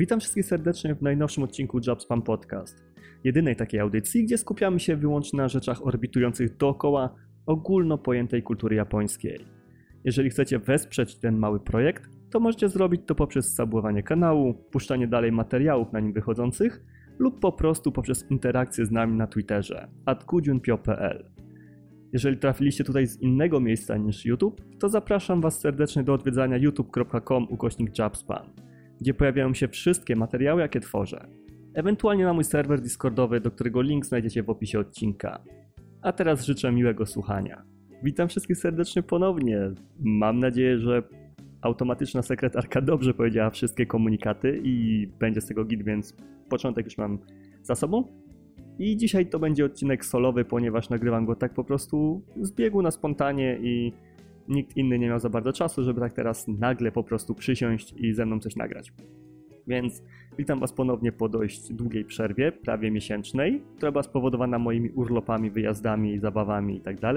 [0.00, 2.84] Witam wszystkich serdecznie w najnowszym odcinku JobSpam Podcast.
[3.24, 7.14] Jedynej takiej audycji, gdzie skupiamy się wyłącznie na rzeczach orbitujących dookoła
[7.46, 9.44] ogólno pojętej kultury japońskiej.
[10.04, 15.32] Jeżeli chcecie wesprzeć ten mały projekt, to możecie zrobić to poprzez subłowanie kanału, puszczanie dalej
[15.32, 16.84] materiałów na nim wychodzących
[17.18, 19.88] lub po prostu poprzez interakcję z nami na Twitterze
[20.26, 21.30] @kudziunpio.pl.
[22.12, 27.46] Jeżeli trafiliście tutaj z innego miejsca niż YouTube, to zapraszam Was serdecznie do odwiedzania youtube.com
[27.50, 27.92] ukośnik
[29.00, 31.26] gdzie pojawiają się wszystkie materiały, jakie tworzę.
[31.74, 35.42] Ewentualnie na mój serwer Discordowy, do którego link znajdziecie w opisie odcinka.
[36.02, 37.62] A teraz życzę miłego słuchania.
[38.02, 39.70] Witam wszystkich serdecznie ponownie.
[39.98, 41.02] Mam nadzieję, że
[41.60, 46.16] automatyczna sekretarka dobrze powiedziała wszystkie komunikaty i będzie z tego git, więc
[46.48, 47.18] początek już mam
[47.62, 48.04] za sobą.
[48.78, 52.90] I dzisiaj to będzie odcinek solowy, ponieważ nagrywam go tak po prostu z biegu na
[52.90, 53.92] spontanie i
[54.50, 58.14] nikt inny nie miał za bardzo czasu, żeby tak teraz nagle po prostu przysiąść i
[58.14, 58.92] ze mną coś nagrać.
[59.66, 60.02] Więc
[60.38, 66.18] witam Was ponownie po dość długiej przerwie, prawie miesięcznej, która była spowodowana moimi urlopami, wyjazdami,
[66.18, 67.00] zabawami itd.
[67.00, 67.14] Tak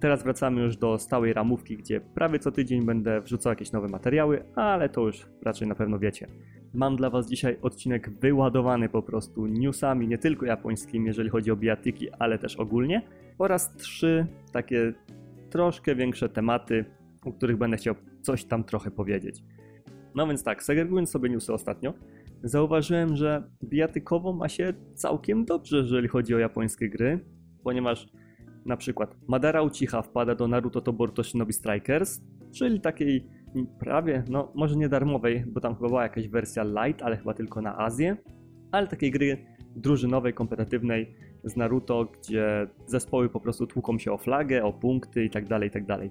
[0.00, 4.44] teraz wracamy już do stałej ramówki, gdzie prawie co tydzień będę wrzucał jakieś nowe materiały,
[4.54, 6.26] ale to już raczej na pewno wiecie.
[6.74, 11.56] Mam dla Was dzisiaj odcinek wyładowany po prostu newsami, nie tylko japońskimi, jeżeli chodzi o
[11.56, 13.02] bijatyki, ale też ogólnie,
[13.38, 14.92] oraz trzy takie
[15.50, 16.84] troszkę większe tematy,
[17.24, 19.42] o których będę chciał coś tam trochę powiedzieć.
[20.14, 21.94] No więc tak, segregując sobie newsy ostatnio,
[22.42, 27.24] zauważyłem, że bijatykowo ma się całkiem dobrze, jeżeli chodzi o japońskie gry,
[27.64, 28.08] ponieważ
[28.64, 32.20] na przykład Madara Uchiha wpada do Naruto to Boruto Shinobi Strikers,
[32.52, 33.26] czyli takiej
[33.78, 37.62] prawie, no może nie darmowej, bo tam chyba była jakaś wersja light, ale chyba tylko
[37.62, 38.16] na Azję,
[38.72, 41.14] ale takiej gry drużynowej, kompetytywnej,
[41.44, 45.86] z Naruto, gdzie zespoły po prostu tłuką się o flagę, o punkty itd., tak itd.
[45.86, 46.10] Tak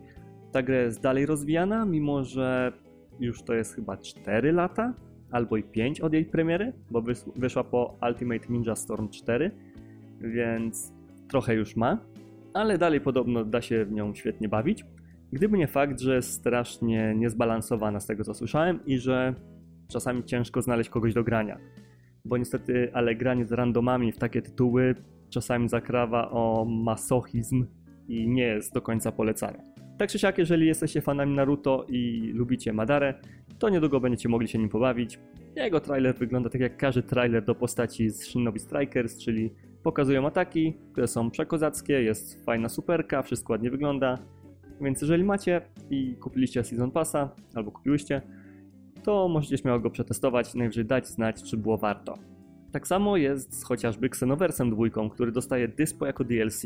[0.51, 2.73] Ta gra jest dalej rozwijana, mimo że
[3.19, 4.93] już to jest chyba 4 lata,
[5.31, 7.03] albo i 5 od jej premiery, bo
[7.35, 9.51] wyszła po Ultimate Ninja Storm 4,
[10.21, 10.93] więc
[11.29, 11.97] trochę już ma,
[12.53, 14.85] ale dalej podobno da się w nią świetnie bawić.
[15.31, 19.33] Gdyby nie fakt, że jest strasznie niezbalansowana z tego co słyszałem i że
[19.87, 21.57] czasami ciężko znaleźć kogoś do grania.
[22.25, 24.95] Bo niestety, ale granie z randomami w takie tytuły
[25.29, 27.65] czasami zakrawa o masochizm
[28.07, 29.63] i nie jest do końca polecania.
[29.97, 33.13] Tak czy siak, jeżeli jesteście fanami Naruto i lubicie Madarę,
[33.59, 35.19] to niedługo będziecie mogli się nim pobawić.
[35.55, 39.53] Jego trailer wygląda tak jak każdy trailer do postaci z Shinobi Strikers, czyli
[39.83, 44.17] pokazują ataki, które są przekozackie, jest fajna superka, wszystko ładnie wygląda.
[44.81, 48.21] Więc jeżeli macie i kupiliście Season Passa, albo kupiłyście,
[49.03, 52.17] to możecie śmiało go przetestować, najwyżej dać znać, czy było warto.
[52.71, 56.63] Tak samo jest z chociażby Xenoversem dwójką, który dostaje Dyspo jako DLC.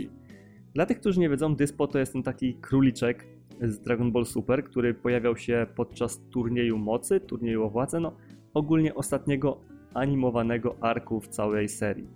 [0.73, 3.27] Dla tych, którzy nie wiedzą, Dyspo to jest ten taki króliczek
[3.61, 8.15] z Dragon Ball Super, który pojawiał się podczas turnieju mocy, turnieju o władzę, no
[8.53, 9.57] ogólnie ostatniego
[9.93, 12.07] animowanego arku w całej serii.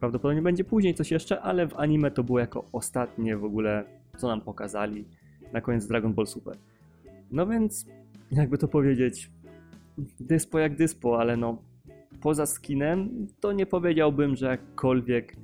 [0.00, 3.84] Prawdopodobnie będzie później coś jeszcze, ale w anime to było jako ostatnie w ogóle,
[4.16, 5.04] co nam pokazali
[5.52, 6.56] na koniec Dragon Ball Super.
[7.30, 7.86] No więc,
[8.30, 9.30] jakby to powiedzieć,
[10.20, 11.62] dyspo jak dyspo, ale no
[12.26, 15.36] poza skinem, to nie powiedziałbym, że jakkolwiek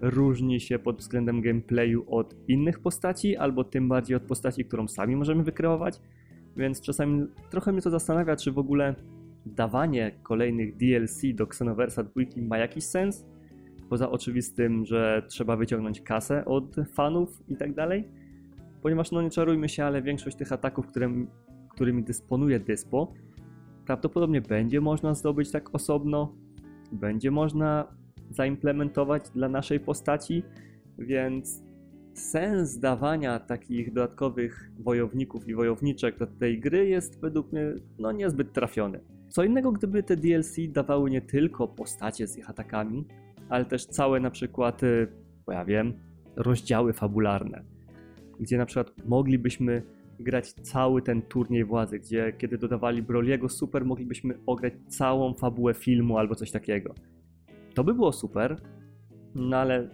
[0.00, 5.16] różni się pod względem gameplayu od innych postaci, albo tym bardziej od postaci, którą sami
[5.16, 6.00] możemy wykreować.
[6.56, 8.94] Więc czasami trochę mnie to zastanawia, czy w ogóle
[9.46, 13.26] dawanie kolejnych DLC do Xenoversa 2 ma jakiś sens.
[13.88, 18.08] Poza oczywistym, że trzeba wyciągnąć kasę od fanów i tak dalej.
[18.82, 21.26] Ponieważ no nie czarujmy się, ale większość tych ataków, którymi,
[21.70, 23.12] którymi dysponuje Dyspo,
[23.86, 26.34] prawdopodobnie będzie można zdobyć tak osobno,
[26.92, 27.86] będzie można
[28.30, 30.42] zaimplementować dla naszej postaci,
[30.98, 31.62] więc
[32.14, 38.52] sens dawania takich dodatkowych wojowników i wojowniczek do tej gry jest według mnie no, niezbyt
[38.52, 39.00] trafiony.
[39.28, 43.06] Co innego, gdyby te DLC dawały nie tylko postacie z ich atakami,
[43.48, 45.08] ale też całe na przykład, y,
[45.46, 45.92] bo ja wiem,
[46.36, 47.64] rozdziały fabularne,
[48.40, 49.82] gdzie na przykład moglibyśmy
[50.20, 56.18] grać cały ten turniej władzy, gdzie kiedy dodawali Broliego super, moglibyśmy ograć całą fabułę filmu
[56.18, 56.94] albo coś takiego.
[57.74, 58.56] To by było super,
[59.34, 59.88] no ale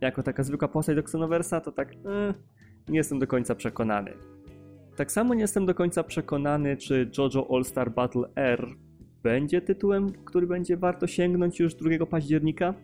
[0.00, 2.34] jako taka zwykła postać do Xenoversa, to tak eh,
[2.88, 4.12] nie jestem do końca przekonany.
[4.96, 8.66] Tak samo nie jestem do końca przekonany, czy JoJo All-Star Battle R
[9.22, 12.74] będzie tytułem, który będzie warto sięgnąć już 2 października,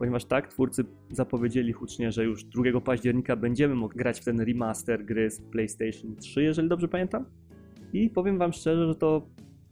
[0.00, 5.04] ponieważ tak, twórcy zapowiedzieli hucznie, że już 2 października będziemy mogli grać w ten remaster
[5.04, 7.24] gry z PlayStation 3, jeżeli dobrze pamiętam.
[7.92, 9.26] I powiem wam szczerze, że to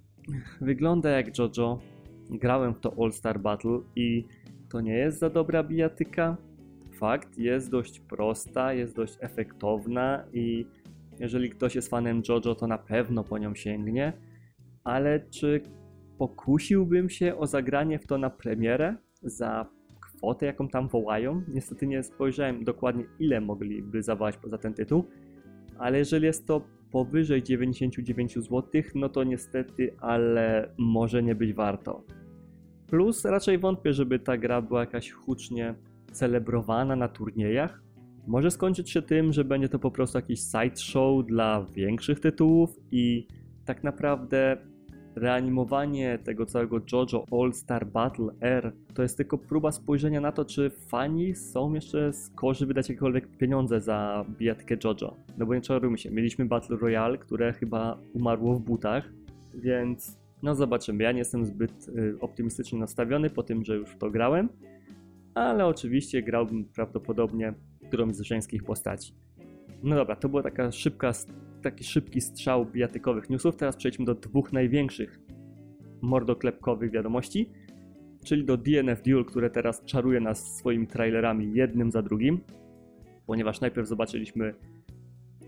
[0.61, 1.79] wygląda jak JoJo.
[2.31, 4.25] Grałem w to All Star Battle i
[4.71, 6.37] to nie jest za dobra bijatyka.
[6.93, 10.67] Fakt, jest dość prosta, jest dość efektowna i
[11.19, 14.13] jeżeli ktoś jest fanem JoJo, to na pewno po nią sięgnie.
[14.85, 15.63] Ale czy
[16.19, 19.78] pokusiłbym się o zagranie w to na premierę za
[20.19, 21.43] kwotę, jaką tam wołają.
[21.49, 25.05] Niestety nie spojrzałem dokładnie, ile mogliby zawołać za ten tytuł,
[25.79, 28.63] ale jeżeli jest to powyżej 99 zł,
[28.95, 32.05] no to niestety, ale może nie być warto.
[32.87, 35.75] Plus raczej wątpię, żeby ta gra była jakaś hucznie
[36.13, 37.83] celebrowana na turniejach.
[38.27, 43.27] Może skończyć się tym, że będzie to po prostu jakiś sideshow dla większych tytułów i
[43.65, 44.57] tak naprawdę
[45.19, 50.45] reanimowanie tego całego JoJo All Star Battle R to jest tylko próba spojrzenia na to,
[50.45, 55.17] czy fani są jeszcze skorzy wydać jakiekolwiek pieniądze za bijatkę JoJo.
[55.39, 59.13] No bo nie czarujmy się, mieliśmy Battle Royale, które chyba umarło w butach,
[59.55, 61.05] więc no zobaczymy.
[61.05, 64.49] Ja nie jestem zbyt y, optymistycznie nastawiony po tym, że już to grałem,
[65.35, 67.55] ale oczywiście grałbym prawdopodobnie
[67.89, 69.15] którąś z żeńskich postaci.
[69.83, 71.13] No dobra, to była taka szybka
[71.63, 73.57] taki szybki strzał bijatykowych newsów.
[73.57, 75.21] Teraz przejdźmy do dwóch największych
[76.03, 77.51] mordoklepkowych wiadomości,
[78.25, 82.41] czyli do DNF Duel, które teraz czaruje nas swoimi trailerami jednym za drugim,
[83.27, 84.55] ponieważ najpierw zobaczyliśmy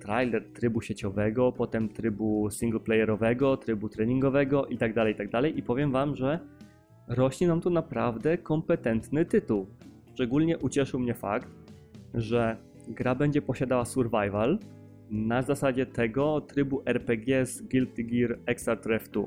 [0.01, 5.31] trailer trybu sieciowego, potem trybu singleplayerowego, trybu treningowego itd., tak itd.
[5.31, 6.39] Tak i powiem Wam, że
[7.09, 9.67] rośnie nam tu naprawdę kompetentny tytuł.
[10.15, 11.49] Szczególnie ucieszył mnie fakt,
[12.15, 12.57] że
[12.89, 14.59] gra będzie posiadała survival,
[15.11, 18.39] na zasadzie tego trybu RPG z Guilty Gear
[18.87, 19.23] Rev 2.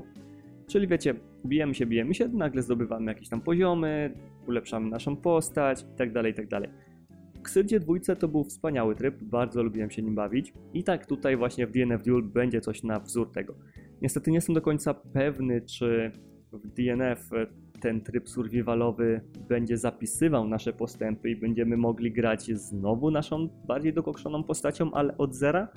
[0.66, 1.14] Czyli wiecie,
[1.46, 4.14] bijemy się, bijemy się, nagle zdobywamy jakieś tam poziomy,
[4.48, 6.60] ulepszamy naszą postać itd., tak itd.
[6.60, 6.70] Tak
[7.34, 11.36] w Ksyrdzie dwójce to był wspaniały tryb, bardzo lubiłem się nim bawić i tak tutaj
[11.36, 13.54] właśnie w DNF Duel będzie coś na wzór tego.
[14.02, 16.12] Niestety nie jestem do końca pewny, czy
[16.52, 17.30] w DNF
[17.84, 24.44] ten tryb survivalowy będzie zapisywał nasze postępy i będziemy mogli grać znowu naszą bardziej dokokszoną
[24.44, 25.68] postacią, ale od zera?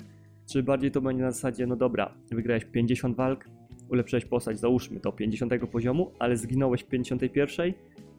[0.46, 3.44] Czy bardziej to będzie na zasadzie, no dobra, wygrałeś 50 walk,
[3.88, 7.72] ulepszyłeś postać, załóżmy do 50 poziomu, ale zginąłeś w 51,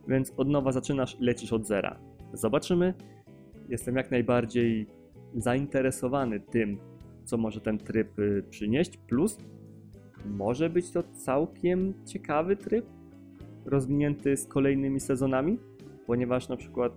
[0.07, 1.99] więc od nowa zaczynasz i lecisz od zera.
[2.33, 2.93] Zobaczymy.
[3.69, 4.87] Jestem jak najbardziej
[5.35, 6.77] zainteresowany tym,
[7.25, 9.37] co może ten tryb y, przynieść, plus
[10.25, 12.85] może być to całkiem ciekawy tryb,
[13.65, 15.59] rozwinięty z kolejnymi sezonami,
[16.07, 16.93] ponieważ na przykład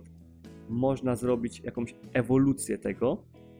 [0.69, 3.17] można zrobić jakąś ewolucję tego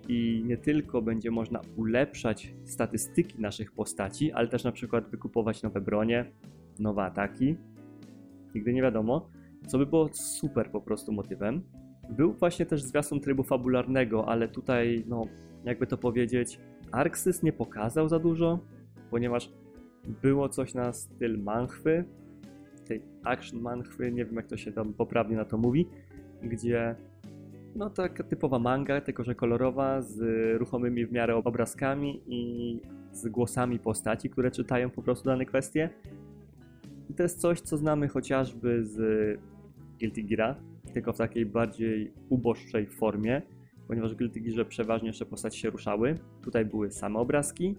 [0.08, 5.82] i nie tylko będzie można ulepszać statystyki naszych postaci, ale też na przykład wykupować nowe
[5.82, 6.32] bronie,
[6.80, 7.56] nowe ataki.
[8.56, 9.30] Nigdy nie wiadomo,
[9.68, 11.62] co by było super po prostu motywem.
[12.10, 15.26] Był właśnie też zwiastun trybu fabularnego, ale tutaj, no,
[15.66, 16.60] jakby to powiedzieć,
[16.92, 18.60] Arxis nie pokazał za dużo,
[19.10, 19.52] ponieważ
[20.22, 22.06] było coś na styl manchwy,
[23.24, 25.88] action manchwy, nie wiem jak to się tam poprawnie na to mówi,
[26.44, 26.96] gdzie
[27.76, 30.20] no taka typowa manga, tylko że kolorowa, z
[30.60, 32.80] ruchomymi w miarę obrazkami i
[33.12, 35.90] z głosami postaci, które czytają po prostu dane kwestie.
[37.10, 38.98] I to jest coś, co znamy chociażby z
[40.00, 40.56] Guilty Gear,
[40.94, 43.42] tylko w takiej bardziej uboższej formie,
[43.88, 46.20] ponieważ w Guilty Gearze przeważnie jeszcze postaci się ruszały.
[46.42, 47.76] Tutaj były same obrazki,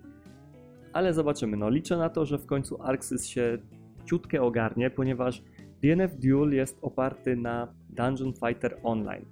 [0.92, 1.56] ale zobaczymy.
[1.56, 3.58] No liczę na to, że w końcu Arxis się
[4.04, 5.42] ciutkę ogarnie, ponieważ
[5.82, 9.24] DNF Duel jest oparty na Dungeon Fighter Online.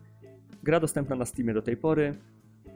[0.62, 2.14] Gra dostępna na Steamie do tej pory,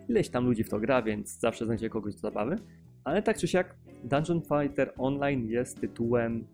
[0.08, 2.56] ileś tam ludzi w to gra, więc zawsze znajdzie kogoś do zabawy.
[3.04, 6.44] Ale tak czy siak, Dungeon Fighter Online jest tytułem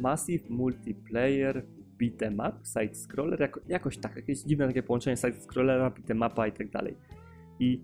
[0.00, 1.64] Massive Multiplayer
[2.00, 6.46] Beat'em Up, Side Scroller, jako, jakoś tak, jakieś dziwne takie połączenie Side Scrollera, Beat'em Upa
[6.46, 6.96] i tak dalej.
[7.60, 7.80] I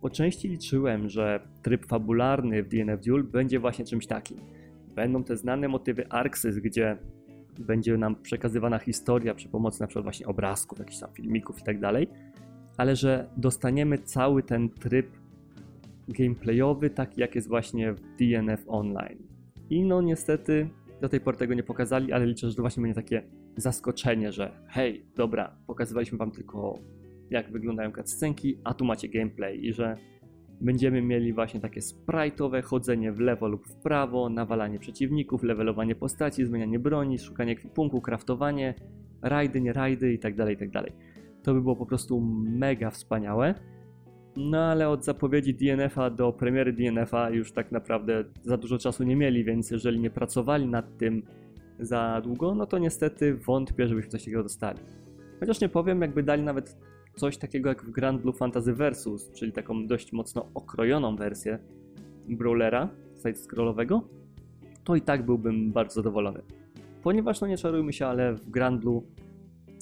[0.00, 4.38] po części liczyłem, że tryb fabularny w DNF Duel będzie właśnie czymś takim.
[4.96, 6.96] Będą te znane motywy Arxis, gdzie
[7.58, 11.80] będzie nam przekazywana historia przy pomocy na przykład właśnie obrazków, jakichś tam filmików i tak
[11.80, 12.08] dalej,
[12.76, 15.06] ale że dostaniemy cały ten tryb
[16.08, 19.18] gameplayowy, taki jak jest właśnie w DNF Online.
[19.70, 20.68] I no niestety
[21.00, 23.22] do tej pory tego nie pokazali, ale liczę, że to właśnie będzie takie
[23.56, 26.78] zaskoczenie, że hej, dobra, pokazywaliśmy wam tylko
[27.30, 29.96] jak wyglądają cutscenki, a tu macie gameplay i że
[30.60, 36.46] Będziemy mieli właśnie takie sprite'owe chodzenie w lewo lub w prawo, nawalanie przeciwników, levelowanie postaci,
[36.46, 38.74] zmienianie broni, szukanie ekwipunku, kraftowanie,
[39.22, 40.72] rajdy, nie rajdy itd., tak itd.
[40.72, 40.92] Tak
[41.42, 43.54] to by było po prostu mega wspaniałe.
[44.36, 49.16] No ale od zapowiedzi DNF-a do premiery DNF-a już tak naprawdę za dużo czasu nie
[49.16, 51.22] mieli, więc jeżeli nie pracowali nad tym
[51.78, 54.78] za długo, no to niestety wątpię, żebyśmy coś takiego dostali.
[55.40, 56.76] Chociaż nie powiem, jakby dali nawet
[57.16, 61.58] coś takiego jak w Grand Blue Fantasy Versus, czyli taką dość mocno okrojoną wersję
[62.28, 62.88] brawlera
[63.22, 64.00] side-scrollowego,
[64.84, 66.42] to i tak byłbym bardzo zadowolony.
[67.02, 69.02] Ponieważ, no nie czarujmy się, ale w Grand Blue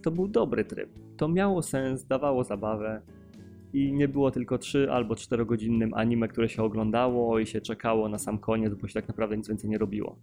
[0.03, 0.91] to był dobry tryb.
[1.17, 3.03] To miało sens, dawało zabawę
[3.73, 8.09] i nie było tylko 3 albo 4 godzinnym anime, które się oglądało i się czekało
[8.09, 10.19] na sam koniec, bo się tak naprawdę nic więcej nie robiło.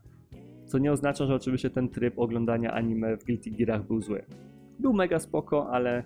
[0.65, 4.25] Co nie oznacza, że oczywiście ten tryb oglądania anime w Guilty Gearach był zły.
[4.79, 6.03] Był mega spoko, ale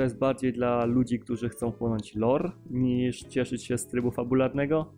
[0.00, 4.92] to jest bardziej dla ludzi, którzy chcą płynąć lore, niż cieszyć się z trybu fabularnego,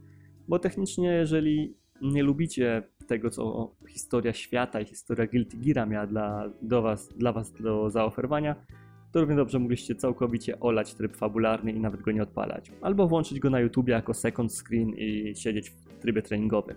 [0.49, 6.50] bo technicznie jeżeli nie lubicie tego, co historia świata i historia Guilty Geara miała dla,
[6.62, 8.66] do was, dla was do zaoferowania,
[9.12, 12.73] to równie dobrze mogliście całkowicie olać tryb fabularny i nawet go nie odpalać.
[12.82, 16.76] Albo włączyć go na YouTube jako second screen i siedzieć w trybie treningowym.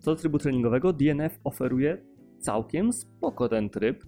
[0.00, 2.02] Co do trybu treningowego, DNF oferuje
[2.38, 4.04] całkiem spoko ten tryb,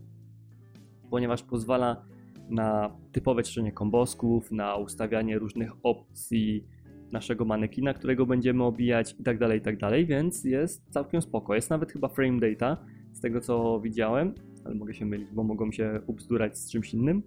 [1.11, 2.18] ponieważ pozwala
[2.49, 6.65] na typowe ćwiczenie kombosków, na ustawianie różnych opcji
[7.13, 11.55] naszego manekina, którego będziemy obijać i tak dalej, i tak dalej, więc jest całkiem spoko.
[11.55, 12.77] Jest nawet chyba frame data,
[13.13, 17.23] z tego co widziałem, ale mogę się mylić, bo mogą się ubzdurać z czymś innym,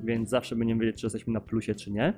[0.00, 2.14] więc zawsze będziemy wiedzieć, czy jesteśmy na plusie, czy nie.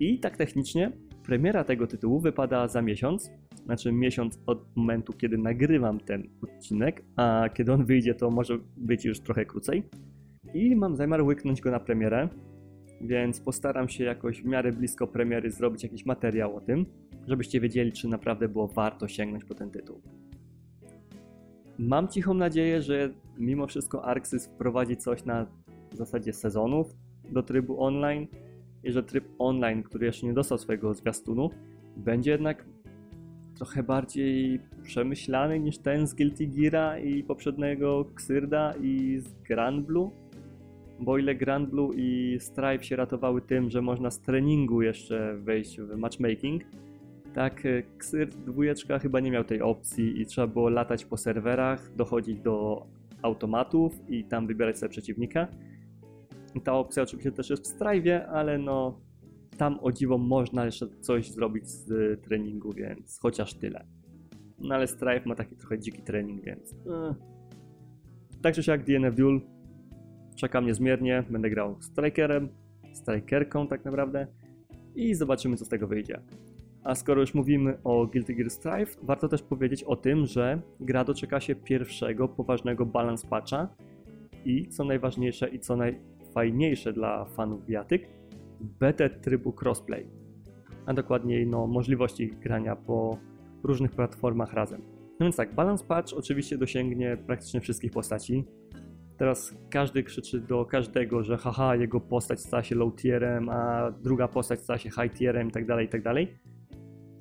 [0.00, 0.92] I tak technicznie
[1.24, 3.30] premiera tego tytułu wypada za miesiąc,
[3.64, 9.04] znaczy miesiąc od momentu, kiedy nagrywam ten odcinek, a kiedy on wyjdzie, to może być
[9.04, 9.82] już trochę krócej.
[10.54, 12.28] I mam zamiar łyknąć go na premierę,
[13.00, 16.86] więc postaram się jakoś w miarę blisko premiery zrobić jakiś materiał o tym,
[17.26, 20.00] żebyście wiedzieli, czy naprawdę było warto sięgnąć po ten tytuł.
[21.78, 25.46] Mam cichą nadzieję, że mimo wszystko Arxis wprowadzi coś na
[25.92, 26.96] zasadzie sezonów
[27.30, 28.26] do trybu online
[28.84, 31.50] i że tryb online, który jeszcze nie dostał swojego zwiastunu,
[31.96, 32.64] będzie jednak
[33.54, 40.10] trochę bardziej przemyślany niż ten z Guilty Geara i poprzedniego Xyrda i z Grand Blue
[41.00, 45.80] bo ile Grand Blue i Strive się ratowały tym, że można z treningu jeszcze wejść
[45.80, 46.62] w matchmaking,
[47.34, 51.96] tak e, Xyr 2 chyba nie miał tej opcji i trzeba było latać po serwerach,
[51.96, 52.86] dochodzić do
[53.22, 55.48] automatów i tam wybierać sobie przeciwnika.
[56.64, 59.00] Ta opcja oczywiście też jest w Strive, ale no
[59.58, 63.86] tam o dziwo można jeszcze coś zrobić z treningu, więc chociaż tyle.
[64.58, 66.72] No ale Strive ma taki trochę dziki trening, więc...
[66.72, 67.14] Eh.
[68.42, 69.40] Tak czy siak DNF Duel
[70.44, 72.48] czekam niezmiernie, będę grał strikerem,
[72.92, 74.26] strikerką tak naprawdę
[74.94, 76.20] i zobaczymy co z tego wyjdzie.
[76.82, 81.04] A skoro już mówimy o Guilty Gear Strive, warto też powiedzieć o tym, że gra
[81.04, 83.68] doczeka się pierwszego poważnego balance patcha
[84.44, 88.08] i co najważniejsze i co najfajniejsze dla fanów biatyk,
[88.60, 90.06] betę trybu crossplay,
[90.86, 93.18] a dokładniej no, możliwości grania po
[93.62, 94.80] różnych platformach razem.
[95.20, 98.44] No więc tak, balance patch oczywiście dosięgnie praktycznie wszystkich postaci,
[99.16, 104.28] Teraz każdy krzyczy do każdego, że haha, jego postać stała się low tierem, a druga
[104.28, 106.14] postać stała się high tierem itd., tak itd.
[106.14, 106.28] Tak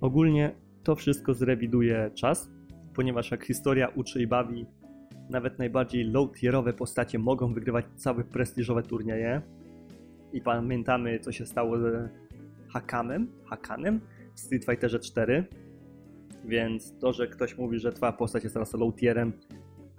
[0.01, 2.51] Ogólnie to wszystko zrewiduje czas,
[2.95, 4.65] ponieważ jak historia uczy i bawi,
[5.29, 9.41] nawet najbardziej low tierowe postacie mogą wygrywać całe prestiżowe turnieje.
[10.33, 12.09] I pamiętamy, co się stało z
[12.69, 14.01] Hakanem, Hakanem
[14.35, 15.45] w Street Fighterze 4.
[16.45, 19.33] Więc to, że ktoś mówi, że twoja postać jest teraz low tierem,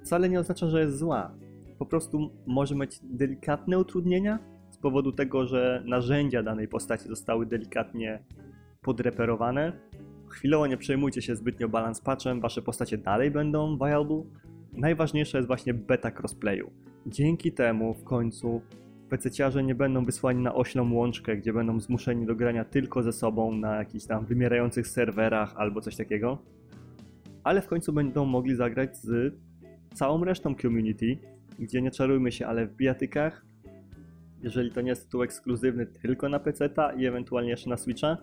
[0.03, 1.35] wcale nie oznacza, że jest zła
[1.79, 4.39] po prostu może mieć delikatne utrudnienia
[4.71, 8.25] z powodu tego, że narzędzia danej postaci zostały delikatnie
[8.83, 9.73] podreperowane.
[10.29, 14.23] Chwilowo nie przejmujcie się zbytnio balance patchem, wasze postacie dalej będą viable.
[14.73, 16.71] Najważniejsze jest właśnie beta crossplayu.
[17.07, 18.63] Dzięki temu w końcu
[19.09, 23.53] pececiarze nie będą wysłani na oślą łączkę, gdzie będą zmuszeni do grania tylko ze sobą
[23.53, 26.39] na jakichś tam wymierających serwerach albo coś takiego,
[27.45, 29.35] ale w końcu będą mogli zagrać z
[29.95, 31.19] całą resztą community,
[31.59, 33.47] gdzie nie czarujmy się, ale w bijatykach,
[34.43, 38.17] jeżeli to nie jest tytuł ekskluzywny tylko na PC i ewentualnie jeszcze na Switcha,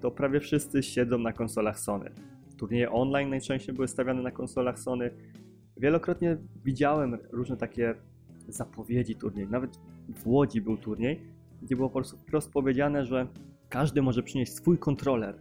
[0.00, 2.10] to prawie wszyscy siedzą na konsolach Sony.
[2.56, 5.10] Turnieje online najczęściej były stawiane na konsolach Sony.
[5.76, 7.94] Wielokrotnie widziałem różne takie
[8.48, 9.48] zapowiedzi turniej.
[9.48, 11.20] Nawet w Łodzi był turniej,
[11.62, 13.26] gdzie było po prostu wprost powiedziane, że
[13.68, 15.38] każdy może przynieść swój kontroler,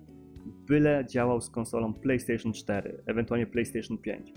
[0.68, 4.34] byle działał z konsolą PlayStation 4, ewentualnie PlayStation 5.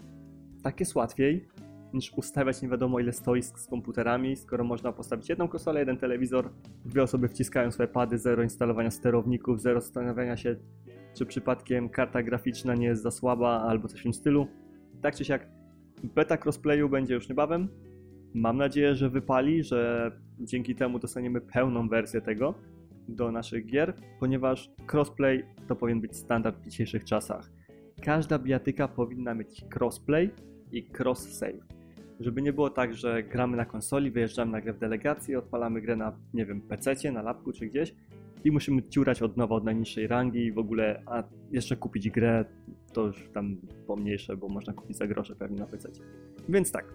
[0.62, 1.48] Tak jest łatwiej,
[1.94, 6.50] niż ustawiać nie wiadomo ile stoisk z komputerami, skoro można postawić jedną konsolę, jeden telewizor,
[6.84, 10.56] dwie osoby wciskają swoje pady, zero instalowania sterowników, zero zastanawiania się,
[11.14, 14.46] czy przypadkiem karta graficzna nie jest za słaba albo coś w tym stylu.
[15.02, 15.48] Tak czy siak,
[16.14, 17.68] beta crossplayu będzie już niebawem.
[18.34, 22.54] Mam nadzieję, że wypali, że dzięki temu dostaniemy pełną wersję tego
[23.08, 27.50] do naszych gier, ponieważ crossplay to powinien być standard w dzisiejszych czasach.
[28.02, 30.30] Każda bijatyka powinna mieć crossplay
[30.72, 31.79] i cross save
[32.20, 35.96] żeby nie było tak, że gramy na konsoli, wyjeżdżamy na grę w delegacji, odpalamy grę
[35.96, 37.94] na, nie wiem, PC, na lapku czy gdzieś
[38.44, 42.44] i musimy ciurać od nowa od najniższej rangi i w ogóle, a jeszcze kupić grę,
[42.92, 45.88] to już tam pomniejsze, bo można kupić za grosze pewnie na PC.
[46.48, 46.94] Więc tak,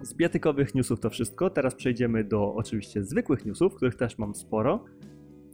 [0.00, 1.50] z biatykowych newsów to wszystko.
[1.50, 4.84] Teraz przejdziemy do oczywiście zwykłych newsów, których też mam sporo.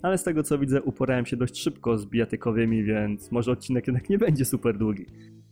[0.02, 4.08] Ale z tego co widzę, uporałem się dość szybko z biatykowymi, więc może odcinek jednak
[4.08, 5.06] nie będzie super długi.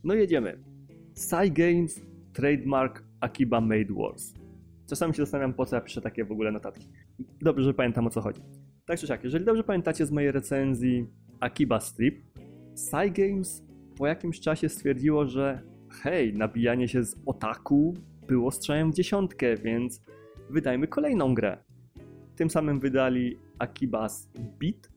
[0.05, 0.59] No jedziemy.
[1.15, 2.01] Cygames
[2.33, 4.35] Trademark Akiba Made Wars.
[4.89, 6.89] Czasami się zastanawiam, po co ja piszę takie w ogóle notatki.
[7.41, 8.41] Dobrze, że pamiętam o co chodzi.
[8.87, 11.07] Tak czy siak, jeżeli dobrze pamiętacie z mojej recenzji
[11.41, 12.23] Akiba Strip,
[12.75, 13.65] Cygames
[13.99, 15.63] po jakimś czasie stwierdziło, że
[16.03, 17.95] hej, nabijanie się z otaku
[18.29, 20.03] było strzałem w dziesiątkę, więc
[20.51, 21.59] wydajmy kolejną grę.
[22.37, 24.29] Tym samym wydali Akiba's
[24.61, 24.93] Beat,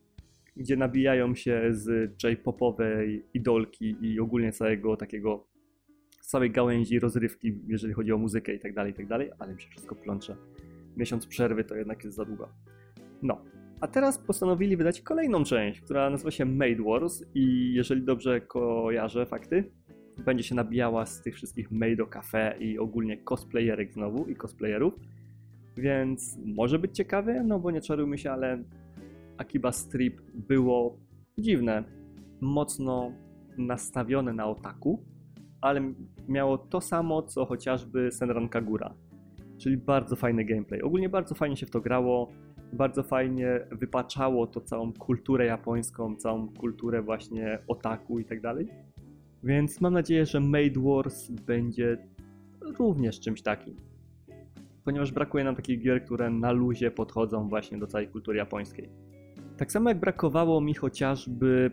[0.55, 5.47] gdzie nabijają się z J-popowej idolki i ogólnie całego takiego
[6.31, 9.61] całej gałęzi rozrywki, jeżeli chodzi o muzykę i tak dalej, i tak dalej, ale mi
[9.61, 10.35] się wszystko plącze.
[10.97, 12.49] Miesiąc przerwy to jednak jest za długo.
[13.21, 13.41] No,
[13.81, 19.25] a teraz postanowili wydać kolejną część, która nazywa się Made Wars i jeżeli dobrze kojarzę
[19.25, 19.71] fakty,
[20.25, 24.93] będzie się nabijała z tych wszystkich Made Cafe i ogólnie cosplayerek znowu i cosplayerów.
[25.77, 28.63] Więc może być ciekawe, no bo nie czarujmy się, ale
[29.37, 30.97] Akiba Strip było
[31.37, 31.83] dziwne,
[32.41, 33.11] mocno
[33.57, 35.10] nastawione na otaku,
[35.61, 35.93] ale
[36.27, 38.93] miało to samo, co chociażby Senran Kagura.
[39.57, 40.81] Czyli bardzo fajny gameplay.
[40.81, 42.31] Ogólnie bardzo fajnie się w to grało,
[42.73, 48.67] bardzo fajnie wypaczało to całą kulturę japońską, całą kulturę właśnie otaku i tak dalej.
[49.43, 51.97] Więc mam nadzieję, że Made Wars będzie
[52.77, 53.75] również czymś takim.
[54.83, 58.89] Ponieważ brakuje nam takich gier, które na luzie podchodzą właśnie do całej kultury japońskiej.
[59.57, 61.71] Tak samo jak brakowało mi chociażby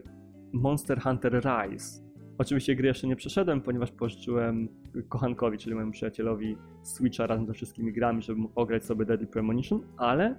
[0.53, 2.08] Monster Hunter Rise.
[2.39, 4.69] Oczywiście gry jeszcze nie przeszedłem, ponieważ pożyczyłem
[5.09, 9.83] kochankowi, czyli mojemu przyjacielowi Switcha razem ze wszystkimi grami, żeby mógł ograć sobie Deadly Premonition,
[9.97, 10.37] ale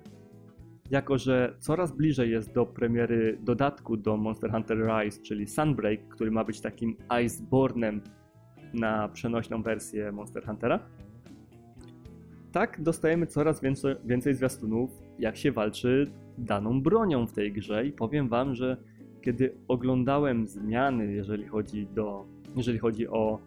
[0.91, 6.31] jako że coraz bliżej jest do premiery dodatku do Monster Hunter Rise, czyli Sunbreak, który
[6.31, 8.01] ma być takim Icebornem
[8.73, 10.79] na przenośną wersję Monster Huntera,
[12.51, 17.91] tak dostajemy coraz więcej, więcej zwiastunów, jak się walczy daną bronią w tej grze i
[17.91, 18.77] powiem wam, że
[19.21, 23.39] kiedy oglądałem zmiany, jeżeli chodzi, do, jeżeli chodzi o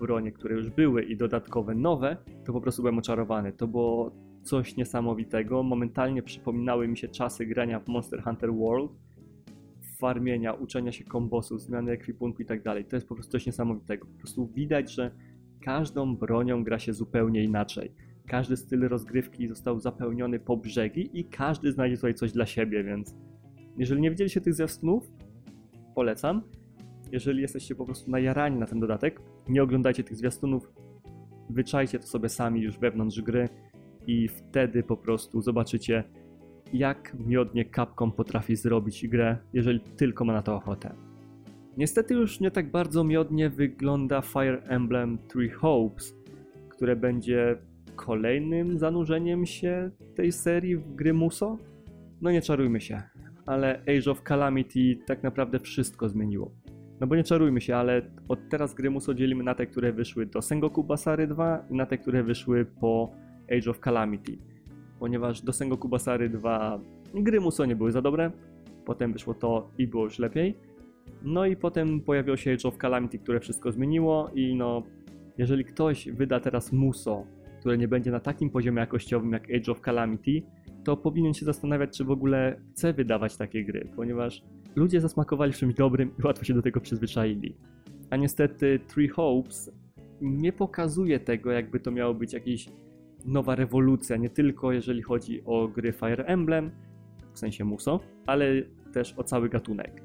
[0.00, 3.52] bronie, które już były i dodatkowe nowe, to po prostu byłem oczarowany.
[3.52, 5.62] To było coś niesamowitego.
[5.62, 8.92] Momentalnie przypominały mi się czasy grania w Monster Hunter World,
[9.98, 12.84] farmienia, uczenia się kombosów, zmiany ekwipunku i tak dalej.
[12.84, 14.06] To jest po prostu coś niesamowitego.
[14.06, 15.10] Po prostu widać, że
[15.60, 17.92] każdą bronią gra się zupełnie inaczej.
[18.26, 23.16] Każdy styl rozgrywki został zapełniony po brzegi i każdy znajdzie tutaj coś dla siebie, więc
[23.80, 25.12] jeżeli nie widzieliście tych zwiastunów,
[25.94, 26.42] polecam.
[27.12, 30.72] Jeżeli jesteście po prostu najarani na ten dodatek, nie oglądajcie tych zwiastunów,
[31.50, 33.48] wyczajcie to sobie sami już wewnątrz gry
[34.06, 36.04] i wtedy po prostu zobaczycie,
[36.72, 40.94] jak miodnie Capcom potrafi zrobić grę, jeżeli tylko ma na to ochotę.
[41.76, 46.14] Niestety już nie tak bardzo miodnie wygląda Fire Emblem Three Hopes,
[46.68, 47.56] które będzie
[47.96, 51.58] kolejnym zanurzeniem się tej serii w gry Muso.
[52.20, 53.02] No nie czarujmy się,
[53.46, 56.50] ale Age of Calamity tak naprawdę wszystko zmieniło.
[57.00, 60.26] No bo nie czarujmy się, ale od teraz gry Muso dzielimy na te, które wyszły
[60.26, 63.12] do Sengoku Basary 2 i na te, które wyszły po
[63.58, 64.38] Age of Calamity.
[64.98, 66.80] Ponieważ do Sengoku Basary 2
[67.14, 68.30] gry Muso nie były za dobre,
[68.84, 70.56] potem wyszło to i było już lepiej.
[71.22, 74.82] No i potem pojawiło się Age of Calamity, które wszystko zmieniło i no,
[75.38, 77.26] jeżeli ktoś wyda teraz Muso,
[77.60, 80.42] które nie będzie na takim poziomie jakościowym jak Age of Calamity,
[80.84, 84.42] to powinien się zastanawiać, czy w ogóle chce wydawać takie gry, ponieważ
[84.76, 87.56] ludzie zasmakowali czymś dobrym i łatwo się do tego przyzwyczaili.
[88.10, 89.72] A niestety Three Hopes
[90.20, 92.68] nie pokazuje tego, jakby to miało być jakiś
[93.24, 96.70] nowa rewolucja, nie tylko jeżeli chodzi o gry Fire Emblem,
[97.32, 98.62] w sensie Muso, ale
[98.92, 100.02] też o cały gatunek.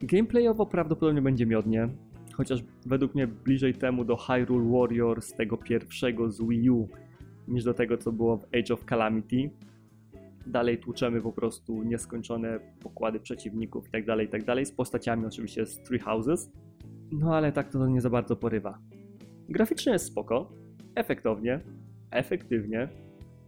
[0.00, 1.88] Gameplayowo prawdopodobnie będzie miodnie,
[2.32, 6.88] chociaż według mnie bliżej temu do Hyrule Warriors tego pierwszego z Wii U
[7.48, 9.50] niż do tego, co było w Age of Calamity.
[10.46, 15.82] Dalej tłuczemy po prostu nieskończone pokłady przeciwników itd., tak itd., tak z postaciami oczywiście z
[15.82, 16.52] Three Houses.
[17.12, 18.78] No ale tak to nie za bardzo porywa.
[19.48, 20.52] Graficznie jest spoko,
[20.94, 21.60] efektownie,
[22.10, 22.88] efektywnie.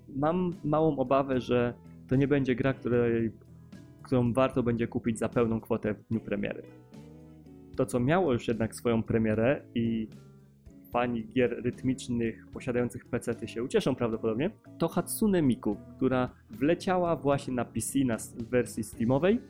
[0.09, 1.75] Mam małą obawę, że
[2.09, 3.33] to nie będzie gra, której,
[4.03, 6.63] którą warto będzie kupić za pełną kwotę w dniu premiery.
[7.77, 10.09] To, co miało już jednak swoją premierę i
[10.93, 17.65] fani gier rytmicznych posiadających PC się ucieszą prawdopodobnie, to Hatsune Miku, która wleciała właśnie na
[17.65, 18.17] PC na
[18.51, 19.41] wersji Steamowej,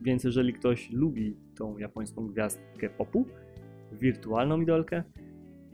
[0.00, 3.26] więc jeżeli ktoś lubi tą japońską gwiazdkę popu,
[3.92, 5.02] wirtualną idolkę,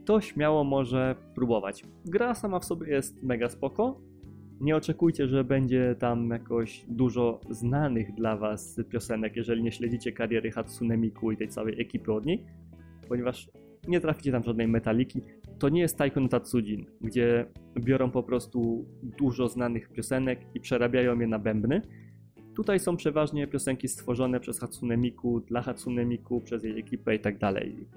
[0.05, 1.83] to śmiało może próbować.
[2.05, 4.01] Gra sama w sobie jest mega spoko.
[4.61, 10.51] Nie oczekujcie, że będzie tam jakoś dużo znanych dla Was piosenek, jeżeli nie śledzicie kariery
[10.51, 12.45] Hatsune Miku i tej całej ekipy od niej,
[13.09, 13.49] ponieważ
[13.87, 15.21] nie traficie tam żadnej metaliki.
[15.59, 17.45] To nie jest Taiko Tatsujin, gdzie
[17.79, 21.81] biorą po prostu dużo znanych piosenek i przerabiają je na bębny.
[22.55, 27.19] Tutaj są przeważnie piosenki stworzone przez Hatsune Miku, dla Hatsune Miku, przez jej ekipę i
[27.19, 27.87] tak dalej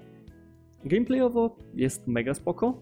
[0.85, 2.81] Gameplayowo jest mega spoko.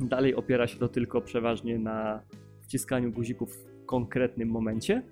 [0.00, 2.22] Dalej opiera się to tylko przeważnie na
[2.62, 5.02] wciskaniu guzików w konkretnym momencie.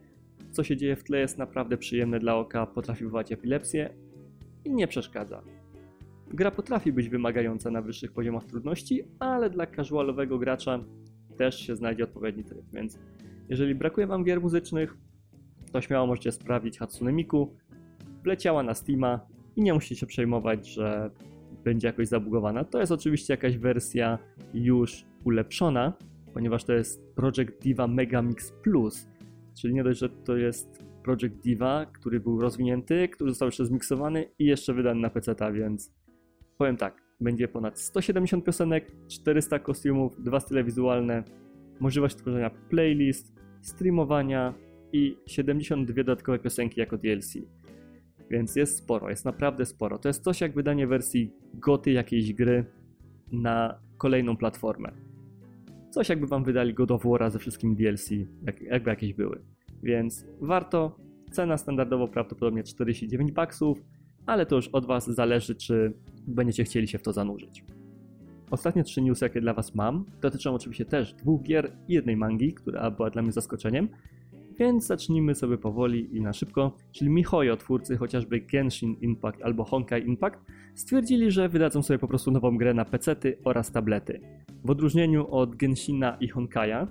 [0.51, 3.95] Co się dzieje w tle jest naprawdę przyjemne dla oka, potrafi wywołać epilepsję
[4.65, 5.43] i nie przeszkadza.
[6.35, 10.85] Gra potrafi być wymagająca na wyższych poziomach trudności, ale dla casualowego gracza
[11.37, 12.99] też się znajdzie odpowiedni tryb, więc
[13.49, 14.97] jeżeli brakuje Wam gier muzycznych,
[15.73, 17.57] to śmiało możecie sprawić Hatsune Miku,
[18.23, 19.21] wleciała na Steama
[19.57, 21.11] i nie musicie się przejmować, że
[21.65, 22.65] będzie jakoś zabugowana.
[22.65, 24.19] To jest oczywiście jakaś wersja
[24.55, 25.93] już ulepszona,
[26.33, 29.09] ponieważ to jest Project Diva Megamix Plus,
[29.61, 34.31] czyli nie dość, że to jest Project Diva, który był rozwinięty, który został jeszcze zmiksowany
[34.39, 36.04] i jeszcze wydany na PC, więc
[36.59, 41.25] powiem tak, będzie ponad 170 piosenek, 400 kostiumów, dwa style wizualne,
[41.81, 44.55] możliwość tworzenia playlist, streamowania
[44.93, 47.35] i 72 dodatkowe piosenki jako DLC.
[48.31, 49.99] Więc jest sporo, jest naprawdę sporo.
[49.99, 52.65] To jest coś jak wydanie wersji goty jakiejś gry
[53.33, 54.93] na kolejną platformę.
[55.91, 58.11] Coś jakby wam wydali God of ze wszystkim DLC,
[58.47, 59.41] jak, jakby jakieś były.
[59.83, 60.97] Więc warto.
[61.31, 63.83] Cena standardowo prawdopodobnie 49 baksów,
[64.27, 65.93] ale to już od was zależy, czy
[66.27, 67.65] będziecie chcieli się w to zanurzyć.
[68.51, 72.53] Ostatnie trzy newsy, jakie dla was mam, dotyczą oczywiście też dwóch gier i jednej mangi,
[72.53, 73.89] która była dla mnie zaskoczeniem.
[74.59, 76.77] Więc zacznijmy sobie powoli i na szybko.
[76.93, 80.41] Czyli MiHoYo, twórcy chociażby Genshin Impact albo Honkai Impact,
[80.75, 84.21] stwierdzili, że wydadzą sobie po prostu nową grę na pecety oraz tablety.
[84.65, 86.87] W odróżnieniu od Genshina i Honkai'a,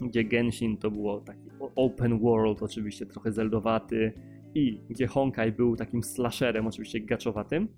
[0.00, 4.12] gdzie Genshin to było taki open world, oczywiście trochę zeldowaty,
[4.54, 7.68] i gdzie Honkai był takim slasherem, oczywiście gaczowatym,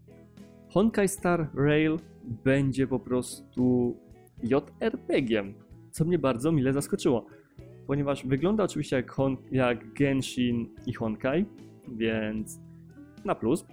[0.75, 1.99] Honkai Star Rail
[2.45, 3.97] będzie po prostu
[4.43, 5.55] JRPG-iem,
[5.91, 7.27] co mnie bardzo mile zaskoczyło
[7.87, 11.45] ponieważ wygląda oczywiście jak, Hon jak Genshin i Honkai,
[11.89, 12.61] więc
[13.25, 13.65] na plus.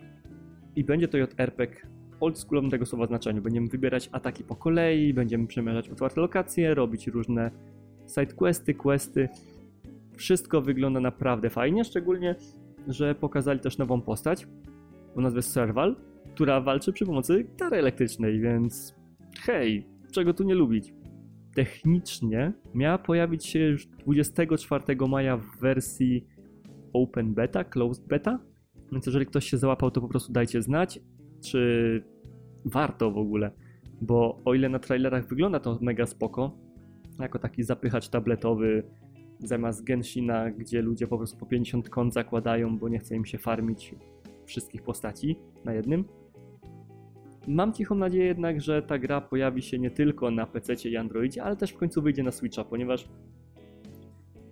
[0.75, 1.87] I będzie to JRPG
[2.19, 3.41] oldschoolowym tego słowa znaczeniu.
[3.41, 7.51] Będziemy wybierać ataki po kolei, będziemy przemierzać otwarte lokacje, robić różne
[8.07, 9.29] sidequesty, questy.
[10.15, 12.35] Wszystko wygląda naprawdę fajnie, szczególnie,
[12.87, 14.47] że pokazali też nową postać
[15.15, 15.95] o nazwie Serval,
[16.33, 18.95] która walczy przy pomocy gitary elektrycznej, więc
[19.45, 20.93] hej, czego tu nie lubić?
[21.55, 26.27] technicznie miała pojawić się już 24 maja w wersji
[26.93, 28.39] Open Beta, Closed Beta.
[28.91, 30.99] Więc jeżeli ktoś się załapał, to po prostu dajcie znać,
[31.43, 32.03] czy
[32.65, 33.51] warto w ogóle.
[34.01, 36.57] Bo o ile na trailerach wygląda to mega spoko,
[37.19, 38.83] jako taki zapychacz tabletowy
[39.39, 43.37] zamiast Genshina, gdzie ludzie po prostu po 50 kont zakładają, bo nie chce im się
[43.37, 43.95] farmić
[44.51, 46.05] wszystkich postaci na jednym,
[47.47, 51.43] Mam cichą nadzieję jednak, że ta gra pojawi się nie tylko na PC i Androidzie,
[51.43, 53.07] ale też w końcu wyjdzie na Switcha, ponieważ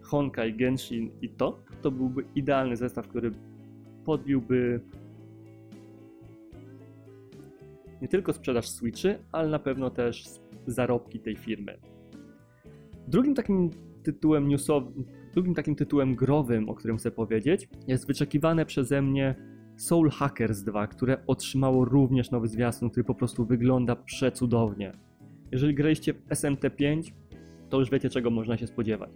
[0.01, 3.31] Honkai, Genshin i to, to byłby idealny zestaw, który
[4.05, 4.81] podbiłby
[8.01, 10.23] nie tylko sprzedaż Switchy, ale na pewno też
[10.67, 11.77] zarobki tej firmy.
[13.07, 13.69] Drugim takim
[14.03, 19.48] tytułem newsowym, drugim takim tytułem growym, o którym chcę powiedzieć, jest wyczekiwane przeze mnie
[19.79, 24.91] Soul Hackers 2, które otrzymało również nowy zwiastun, który po prostu wygląda przecudownie.
[25.51, 27.11] Jeżeli graliście w SMT5,
[27.69, 29.09] to już wiecie czego można się spodziewać.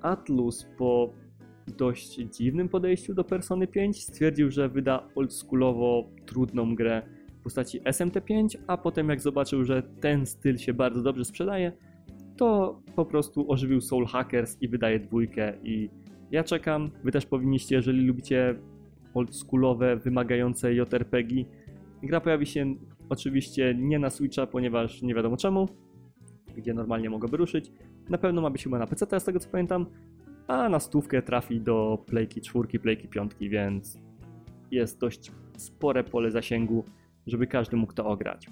[0.00, 1.12] Atlus po
[1.76, 7.02] dość dziwnym podejściu do Persony 5 stwierdził, że wyda oldschoolowo trudną grę
[7.40, 11.72] w postaci SMT5, a potem jak zobaczył, że ten styl się bardzo dobrze sprzedaje,
[12.36, 15.90] to po prostu ożywił Soul Hackers i wydaje dwójkę i
[16.30, 18.54] ja czekam, wy też powinniście, jeżeli lubicie
[19.14, 21.44] oldschoolowe, wymagające JRPG.
[22.02, 22.74] Gra pojawi się
[23.08, 25.68] oczywiście nie na Switcha, ponieważ nie wiadomo czemu,
[26.56, 27.72] gdzie normalnie mogłoby ruszyć.
[28.08, 29.86] Na pewno ma być chyba na PC, z tego co pamiętam,
[30.46, 33.98] a na stówkę trafi do Playki 4, Playki 5, więc
[34.70, 36.84] jest dość spore pole zasięgu,
[37.26, 38.50] żeby każdy mógł to ograć.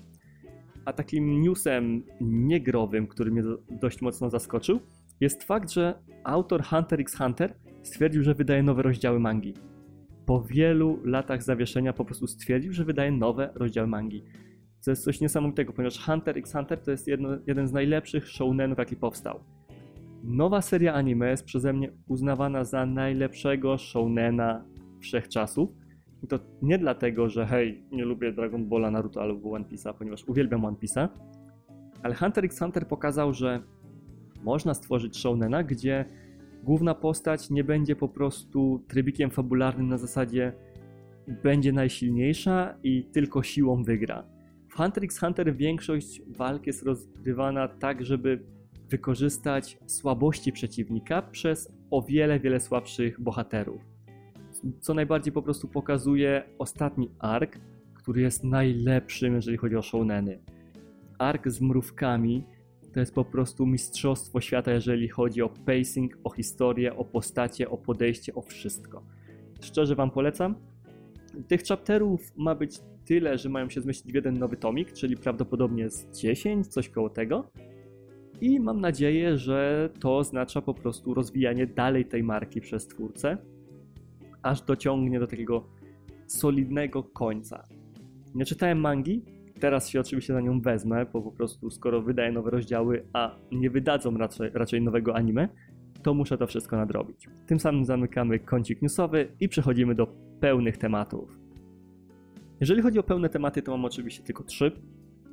[0.84, 4.80] A takim newsem niegrowym, który mnie dość mocno zaskoczył,
[5.20, 5.94] jest fakt, że
[6.24, 9.54] autor Hunter x Hunter stwierdził, że wydaje nowe rozdziały mangi
[10.26, 14.24] po wielu latach zawieszenia po prostu stwierdził, że wydaje nowe rozdziały mangi.
[14.84, 18.78] To jest coś niesamowitego, ponieważ Hunter x Hunter to jest jedno, jeden z najlepszych shounenów,
[18.78, 19.40] jaki powstał.
[20.24, 24.64] Nowa seria anime jest przeze mnie uznawana za najlepszego shounena
[25.00, 25.70] wszechczasów.
[26.22, 30.24] I to nie dlatego, że hej, nie lubię Dragon Balla, Naruto albo One Piece'a, ponieważ
[30.24, 31.08] uwielbiam One Piece'a,
[32.02, 33.62] ale Hunter x Hunter pokazał, że
[34.44, 36.04] można stworzyć shounena, gdzie
[36.62, 40.52] główna postać nie będzie po prostu trybikiem fabularnym na zasadzie
[41.42, 44.24] będzie najsilniejsza i tylko siłą wygra.
[44.68, 48.44] W Hunter x Hunter większość walk jest rozgrywana tak, żeby
[48.88, 53.80] wykorzystać słabości przeciwnika przez o wiele, wiele słabszych bohaterów.
[54.80, 57.58] Co najbardziej po prostu pokazuje ostatni ark,
[57.94, 60.38] który jest najlepszym, jeżeli chodzi o shouneny.
[61.18, 62.44] Ark z mrówkami
[62.92, 67.78] to jest po prostu mistrzostwo świata, jeżeli chodzi o pacing, o historię, o postacie, o
[67.78, 69.02] podejście, o wszystko.
[69.60, 70.54] Szczerze Wam polecam.
[71.48, 75.90] Tych chapterów ma być tyle, że mają się zmieścić w jeden nowy tomik, czyli prawdopodobnie
[75.90, 77.50] z 10, coś koło tego.
[78.40, 83.38] I mam nadzieję, że to oznacza po prostu rozwijanie dalej tej marki przez twórcę,
[84.42, 85.68] aż dociągnie do takiego
[86.26, 87.64] solidnego końca.
[88.34, 89.22] Nie czytałem mangi,
[89.62, 93.70] teraz się oczywiście za nią wezmę, bo po prostu skoro wydaję nowe rozdziały, a nie
[93.70, 95.48] wydadzą raczej, raczej nowego anime,
[96.02, 97.28] to muszę to wszystko nadrobić.
[97.46, 100.06] Tym samym zamykamy kącik newsowy i przechodzimy do
[100.40, 101.38] pełnych tematów.
[102.60, 104.72] Jeżeli chodzi o pełne tematy, to mam oczywiście tylko trzy.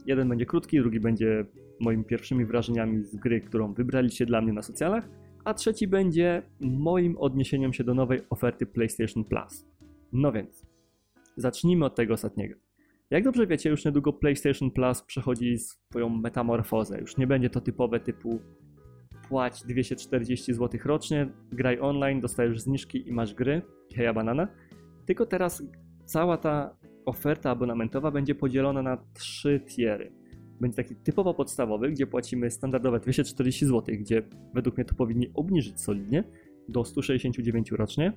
[0.05, 1.45] Jeden będzie krótki, drugi będzie
[1.79, 5.09] moimi pierwszymi wrażeniami z gry, którą wybraliście dla mnie na socjalach,
[5.43, 9.65] a trzeci będzie moim odniesieniem się do nowej oferty PlayStation Plus.
[10.13, 10.65] No więc,
[11.37, 12.68] zacznijmy od tego ostatniego.
[13.11, 16.99] Jak dobrze wiecie, już niedługo PlayStation Plus przechodzi swoją metamorfozę.
[16.99, 18.39] Już nie będzie to typowe typu
[19.29, 23.61] płać 240 zł rocznie, graj online, dostajesz zniżki i masz gry,
[23.95, 24.47] heja banana.
[25.05, 25.63] Tylko teraz
[26.05, 30.11] cała ta oferta abonamentowa będzie podzielona na trzy tiery.
[30.61, 35.81] Będzie taki typowo podstawowy, gdzie płacimy standardowe 240 zł, gdzie według mnie to powinni obniżyć
[35.81, 36.23] solidnie
[36.67, 38.13] do 169 rocznie,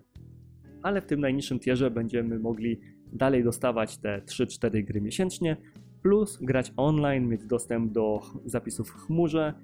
[0.82, 2.80] ale w tym najniższym tierze będziemy mogli
[3.12, 5.56] dalej dostawać te 3-4 gry miesięcznie,
[6.02, 9.54] plus grać online, mieć dostęp do zapisów w chmurze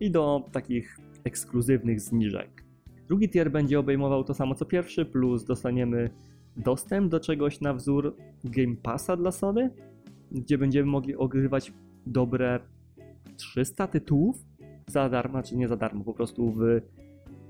[0.00, 2.64] i do takich ekskluzywnych zniżek.
[3.06, 6.10] Drugi tier będzie obejmował to samo co pierwszy, plus dostaniemy
[6.56, 9.70] dostęp do czegoś na wzór Game Passa dla Sony,
[10.32, 11.72] gdzie będziemy mogli ogrywać
[12.06, 12.60] dobre
[13.36, 14.44] 300 tytułów
[14.86, 16.80] za darmo, czy nie za darmo, po prostu w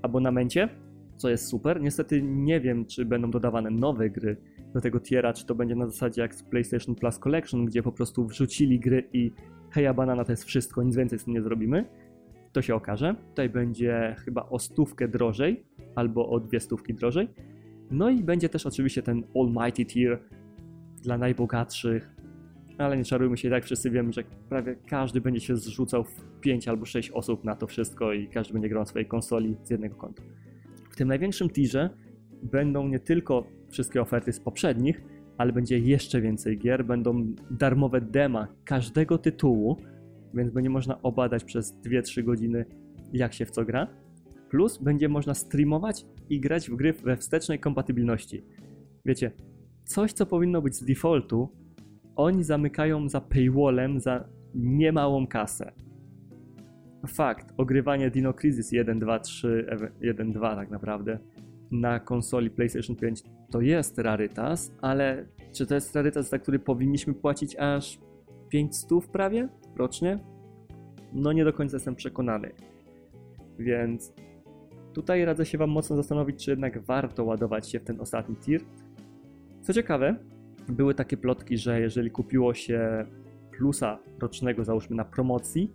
[0.01, 0.69] abonamencie,
[1.17, 1.81] co jest super.
[1.81, 4.37] Niestety nie wiem, czy będą dodawane nowe gry
[4.75, 7.91] do tego tiera, czy to będzie na zasadzie jak z PlayStation Plus Collection, gdzie po
[7.91, 9.31] prostu wrzucili gry i
[9.71, 11.85] heja banana to jest wszystko, nic więcej z tym nie zrobimy.
[12.51, 13.15] To się okaże.
[13.29, 15.63] Tutaj będzie chyba o stówkę drożej,
[15.95, 17.29] albo o dwie stówki drożej.
[17.91, 20.19] No i będzie też oczywiście ten Almighty Tier
[21.03, 22.15] dla najbogatszych,
[22.77, 26.67] ale nie czarujmy się, tak wszyscy wiemy, że prawie każdy będzie się zrzucał w 5
[26.67, 29.95] albo 6 osób na to wszystko i każdy będzie grał na swojej konsoli z jednego
[29.95, 30.23] konta.
[30.89, 31.89] W tym największym tierze
[32.43, 35.03] będą nie tylko wszystkie oferty z poprzednich,
[35.37, 39.77] ale będzie jeszcze więcej gier, będą darmowe dema każdego tytułu,
[40.33, 42.65] więc będzie można obadać przez 2-3 godziny
[43.13, 43.87] jak się w co gra.
[44.49, 48.43] Plus będzie można streamować i grać w gry we wstecznej kompatybilności.
[49.05, 49.31] Wiecie,
[49.83, 51.49] coś co powinno być z defaultu,
[52.15, 55.71] oni zamykają za paywallem za niemałą kasę.
[57.07, 59.65] Fakt, ogrywanie Dino Crisis 1, 2, 3,
[60.01, 61.19] 1, 2 tak naprawdę
[61.71, 67.13] na konsoli PlayStation 5 to jest rarytas, ale czy to jest rarytas, za który powinniśmy
[67.13, 67.99] płacić aż
[68.49, 70.19] 500 prawie rocznie?
[71.13, 72.51] No nie do końca jestem przekonany.
[73.59, 74.13] Więc
[74.93, 78.61] tutaj radzę się Wam mocno zastanowić, czy jednak warto ładować się w ten ostatni tier.
[79.61, 80.15] Co ciekawe,
[80.69, 83.05] były takie plotki, że jeżeli kupiło się
[83.57, 85.73] plusa rocznego, załóżmy na promocji,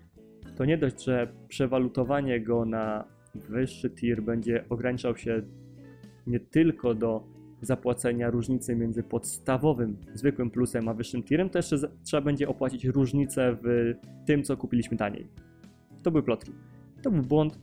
[0.57, 5.43] to nie dość, że przewalutowanie go na wyższy tier będzie ograniczał się
[6.27, 7.25] nie tylko do
[7.63, 13.57] zapłacenia różnicy między podstawowym, zwykłym plusem a wyższym tierem, to jeszcze trzeba będzie opłacić różnicę
[13.63, 13.95] w
[14.27, 15.27] tym, co kupiliśmy taniej.
[16.03, 16.53] To były plotki.
[17.03, 17.59] To był błąd.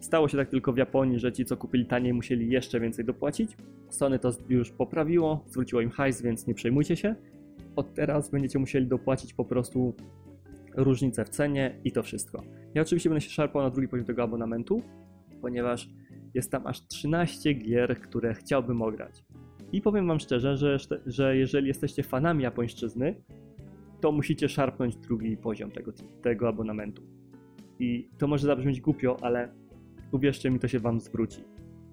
[0.00, 3.56] Stało się tak tylko w Japonii, że ci, co kupili taniej, musieli jeszcze więcej dopłacić.
[3.88, 7.14] Sony to już poprawiło, zwróciło im hajs, więc nie przejmujcie się.
[7.76, 9.94] Od teraz będziecie musieli dopłacić po prostu
[10.76, 12.42] różnicę w cenie i to wszystko.
[12.74, 14.82] Ja oczywiście będę się szarpał na drugi poziom tego abonamentu,
[15.40, 15.88] ponieważ
[16.36, 19.24] jest tam aż 13 gier, które chciałbym ograć.
[19.72, 23.22] I powiem Wam szczerze, że, że jeżeli jesteście fanami japońszczyzny,
[24.00, 27.02] to musicie szarpnąć drugi poziom tego, tego abonamentu.
[27.78, 29.48] I to może zabrzmieć głupio, ale
[30.12, 31.44] uwierzcie mi, to się Wam zwróci.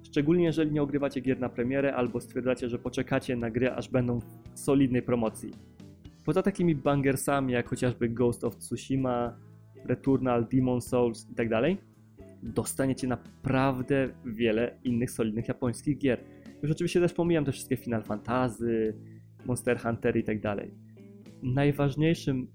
[0.03, 4.19] Szczególnie jeżeli nie ogrywacie gier na premierę albo stwierdzacie, że poczekacie na gry, aż będą
[4.19, 5.51] w solidnej promocji.
[6.25, 9.37] Poza takimi bangersami jak chociażby Ghost of Tsushima,
[9.85, 11.92] Returnal, Demon Souls itd., tak
[12.43, 16.23] dostaniecie naprawdę wiele innych solidnych japońskich gier.
[16.63, 18.97] Już oczywiście też pomijam te wszystkie Final Fantasy,
[19.45, 20.71] Monster Hunter i tak dalej.
[21.43, 22.47] Najważniejszym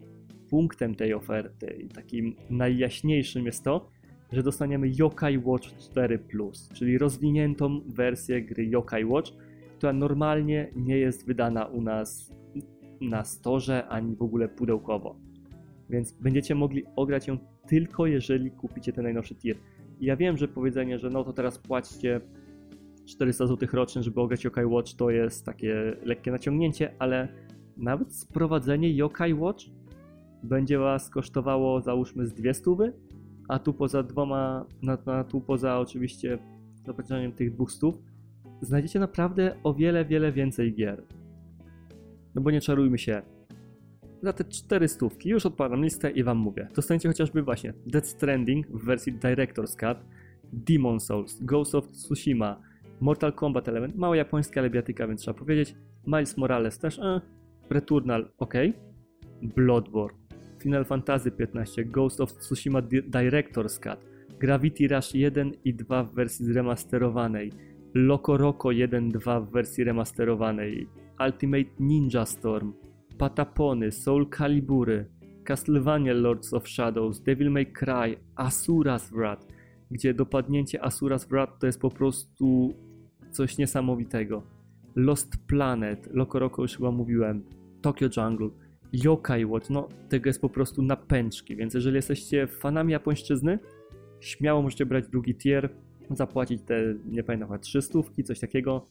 [0.51, 3.90] punktem tej oferty i takim najjaśniejszym jest to,
[4.33, 9.33] że dostaniemy Yokai Watch 4 Plus, czyli rozwiniętą wersję gry Yokai Watch,
[9.77, 12.33] która normalnie nie jest wydana u nas
[13.01, 15.16] na storze ani w ogóle pudełkowo.
[15.90, 19.57] Więc będziecie mogli ograć ją tylko jeżeli kupicie ten najnowszy tier.
[20.00, 22.20] Ja wiem, że powiedzenie, że no to teraz płaćcie
[23.06, 27.28] 400 zł rocznie, żeby ograć Yokai Watch to jest takie lekkie naciągnięcie, ale
[27.76, 29.64] nawet sprowadzenie Yokai Watch
[30.42, 32.92] będzie was kosztowało załóżmy z dwie stówy,
[33.48, 36.38] a tu poza dwoma, na, na, tu poza oczywiście
[36.87, 37.94] zapłaceniem tych dwóch stów,
[38.61, 41.02] znajdziecie naprawdę o wiele, wiele więcej gier.
[42.34, 43.22] No bo nie czarujmy się.
[44.22, 46.68] Za te cztery stówki już odpalam listę i wam mówię.
[46.74, 49.98] Dostaniecie chociażby właśnie Dead Stranding w wersji Director's Cut,
[50.52, 52.62] Demon Souls, Ghost of Tsushima,
[53.00, 55.74] Mortal Kombat Element, mało japońska, ale biatyka, więc trzeba powiedzieć.
[56.07, 57.20] Miles Morales też, e,
[57.70, 58.54] Returnal, ok.
[59.42, 60.18] Bloodborne,
[60.62, 63.98] Final Fantasy XV, Ghost of Tsushima Director's Cut,
[64.38, 67.52] Gravity Rush 1 i 2 w wersji zremasterowanej,
[67.94, 70.88] Loco Roco 1-2 w wersji remasterowanej,
[71.26, 72.72] Ultimate Ninja Storm,
[73.18, 75.07] Patapony, Soul Calibury,
[75.44, 79.46] Castlevania Lords of Shadows, Devil May Cry, Asura's Wrath,
[79.90, 82.74] gdzie dopadnięcie Asura's Wrath to jest po prostu
[83.31, 84.42] coś niesamowitego.
[84.96, 87.44] Lost Planet, Loco Roco już chyba mówiłem,
[87.83, 88.50] Tokyo Jungle,
[88.92, 93.59] Yokai Watch, no tego jest po prostu na pęczki, więc jeżeli jesteście fanami japońszczyzny,
[94.20, 95.70] śmiało możecie brać drugi tier,
[96.11, 98.87] zapłacić te, nie pamiętam, chyba 300, coś takiego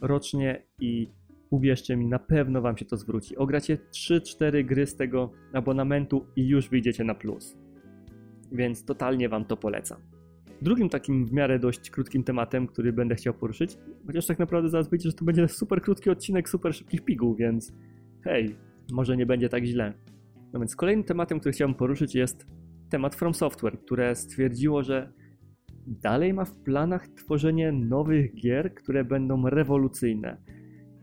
[0.00, 1.08] rocznie i
[1.50, 3.36] uwierzcie mi, na pewno wam się to zwróci.
[3.36, 7.58] Ogracie 3-4 gry z tego abonamentu i już wyjdziecie na plus.
[8.52, 9.98] Więc totalnie wam to polecam.
[10.62, 14.90] Drugim takim w miarę dość krótkim tematem, który będę chciał poruszyć, chociaż tak naprawdę zaraz
[14.90, 17.72] wyjdzie, że to będzie super krótki odcinek super szybkich piguł, więc
[18.24, 18.56] hej,
[18.92, 19.92] może nie będzie tak źle.
[20.52, 22.46] No więc kolejnym tematem, który chciałbym poruszyć jest
[22.90, 25.12] temat From Software, które stwierdziło, że
[25.86, 30.36] dalej ma w planach tworzenie nowych gier, które będą rewolucyjne.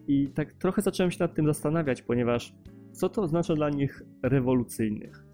[0.07, 2.53] I tak trochę zacząłem się nad tym zastanawiać, ponieważ
[2.91, 5.25] co to oznacza dla nich rewolucyjnych?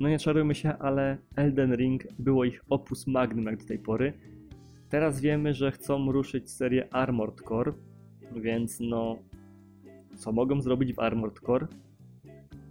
[0.00, 4.12] No nie czarujmy się, ale Elden Ring było ich opus magnum jak do tej pory.
[4.88, 7.72] Teraz wiemy, że chcą ruszyć serię Armored Core,
[8.36, 9.18] więc no
[10.16, 11.66] co mogą zrobić w Armored Core?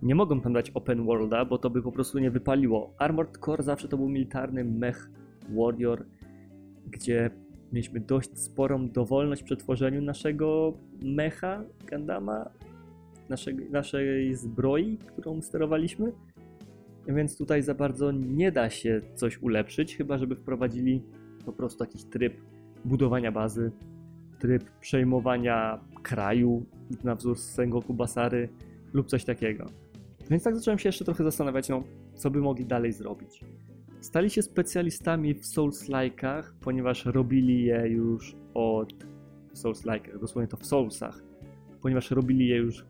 [0.02, 2.94] Nie mogą tam dać open worlda, bo to by po prostu nie wypaliło.
[2.98, 5.10] Armored Core zawsze to był militarny mech
[5.50, 6.06] warrior,
[6.88, 7.30] gdzie
[7.72, 12.50] mieliśmy dość sporą dowolność przy tworzeniu naszego mecha Gandama,
[13.30, 16.12] naszej, naszej zbroi, którą sterowaliśmy.
[17.08, 21.02] Więc tutaj za bardzo nie da się coś ulepszyć, chyba żeby wprowadzili
[21.46, 22.34] po prostu jakiś tryb
[22.86, 23.72] budowania bazy,
[24.40, 26.66] tryb przejmowania kraju
[27.04, 28.50] na wzór Sengoku Basary
[28.94, 29.66] lub coś takiego.
[30.30, 31.84] Więc tak zacząłem się jeszcze trochę zastanawiać, no,
[32.16, 33.42] co by mogli dalej zrobić.
[34.02, 38.94] Stali się specjalistami w Souls-like'ach, ponieważ robili je już od
[39.54, 41.24] Souls-like'ach, dosłownie to w Soulsach,
[41.82, 42.86] ponieważ robili je już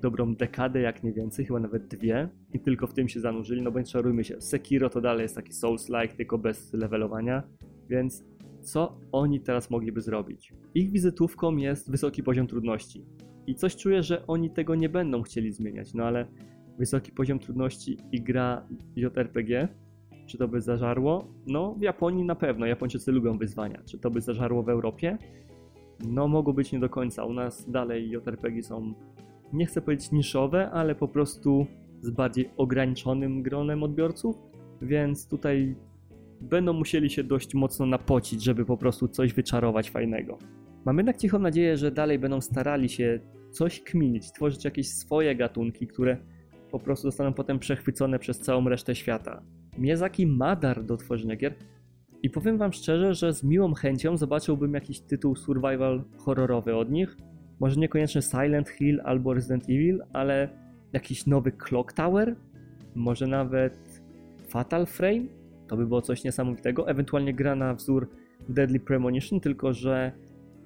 [0.00, 3.72] dobrą dekadę, jak nie więcej, chyba nawet dwie i tylko w tym się zanurzyli, no
[3.72, 7.42] bo nie czarujmy się, Sekiro to dalej jest taki Souls-like, tylko bez levelowania,
[7.88, 8.24] więc
[8.62, 10.52] co oni teraz mogliby zrobić?
[10.74, 13.06] Ich wizytówką jest wysoki poziom trudności
[13.46, 16.26] i coś czuję, że oni tego nie będą chcieli zmieniać, no ale
[16.78, 19.68] wysoki poziom trudności i gra JRPG
[20.30, 21.24] czy to by zażarło?
[21.46, 22.66] No, w Japonii na pewno.
[22.66, 23.82] Japończycy lubią wyzwania.
[23.86, 25.18] Czy to by zażarło w Europie?
[26.08, 27.24] No, mogło być nie do końca.
[27.24, 28.94] U nas dalej JRPG są,
[29.52, 31.66] nie chcę powiedzieć niszowe, ale po prostu
[32.00, 34.36] z bardziej ograniczonym gronem odbiorców,
[34.82, 35.76] więc tutaj
[36.40, 40.38] będą musieli się dość mocno napocić, żeby po prostu coś wyczarować fajnego.
[40.84, 45.86] Mam jednak cichą nadzieję, że dalej będą starali się coś kminić, tworzyć jakieś swoje gatunki,
[45.86, 46.16] które
[46.70, 49.42] po prostu zostaną potem przechwycone przez całą resztę świata.
[49.80, 51.54] Miyazaki ma dar do tworzenia gier
[52.22, 57.16] i powiem wam szczerze, że z miłą chęcią zobaczyłbym jakiś tytuł survival horrorowy od nich.
[57.60, 60.48] Może niekoniecznie Silent Hill albo Resident Evil, ale
[60.92, 62.36] jakiś nowy Clock Tower,
[62.94, 64.02] może nawet
[64.48, 65.24] Fatal Frame,
[65.68, 66.88] to by było coś niesamowitego.
[66.88, 68.10] Ewentualnie gra na wzór
[68.48, 70.12] Deadly Premonition, tylko że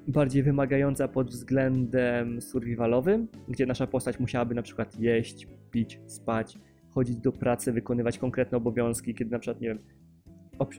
[0.09, 6.59] bardziej wymagająca pod względem survivalowym, gdzie nasza postać musiałaby na przykład jeść, pić, spać,
[6.95, 9.79] chodzić do pracy, wykonywać konkretne obowiązki, kiedy na przykład, nie wiem,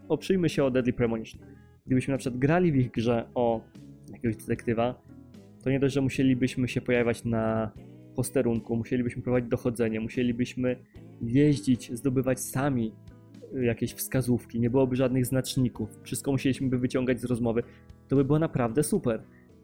[0.08, 1.42] oprzyjmy się o Deadly Premonition.
[1.86, 3.62] Gdybyśmy na przykład grali w ich grze o
[4.12, 5.02] jakiegoś detektywa,
[5.64, 7.72] to nie dość, że musielibyśmy się pojawiać na
[8.16, 10.76] posterunku, musielibyśmy prowadzić dochodzenie, musielibyśmy
[11.22, 12.92] jeździć, zdobywać sami
[13.62, 17.64] jakieś wskazówki, nie byłoby żadnych znaczników, wszystko musieliśmy by wyciągać z rozmowy.
[18.08, 19.22] To by było naprawdę super.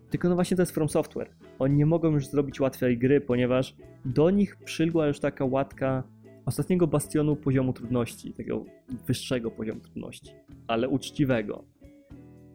[0.09, 1.29] Tylko no właśnie to jest From Software.
[1.59, 3.75] Oni nie mogą już zrobić łatwej gry, ponieważ
[4.05, 6.03] do nich przylgła już taka łatka
[6.51, 8.65] ostatniego bastionu poziomu trudności, takiego
[9.07, 10.31] wyższego poziomu trudności,
[10.67, 11.63] ale uczciwego.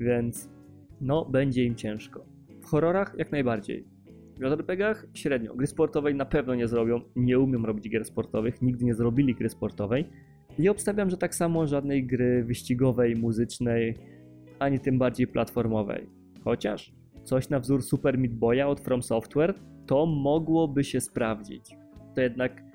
[0.01, 0.49] Więc
[1.01, 2.25] no, będzie im ciężko.
[2.63, 3.85] W horrorach jak najbardziej.
[4.37, 5.55] W JRPGach średnio.
[5.55, 9.49] Gry sportowej na pewno nie zrobią, nie umiem robić gier sportowych, nigdy nie zrobili gry
[9.49, 10.05] sportowej.
[10.59, 13.95] I obstawiam, że tak samo żadnej gry wyścigowej, muzycznej,
[14.59, 16.07] ani tym bardziej platformowej.
[16.45, 16.95] Chociaż
[17.25, 19.55] coś na wzór Super Meat Boya od From Software
[19.87, 21.77] to mogłoby się sprawdzić.
[22.15, 22.66] To jednak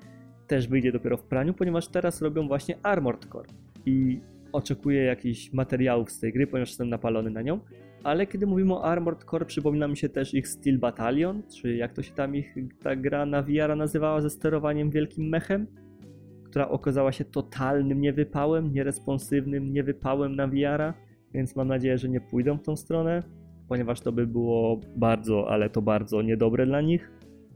[0.52, 3.48] też wyjdzie dopiero w praniu, ponieważ teraz robią właśnie Armored Core
[3.86, 4.20] i
[4.52, 7.60] oczekuję jakichś materiałów z tej gry, ponieważ jestem napalony na nią.
[8.04, 11.92] Ale kiedy mówimy o Armored Core, przypomina mi się też ich Steel Battalion, czy jak
[11.92, 15.66] to się tam ich ta gra na VR nazywała ze sterowaniem wielkim mechem,
[16.44, 20.94] która okazała się totalnym niewypałem, nieresponsywnym niewypałem na VR-a,
[21.34, 23.22] więc mam nadzieję, że nie pójdą w tą stronę,
[23.68, 27.12] ponieważ to by było bardzo, ale to bardzo niedobre dla nich.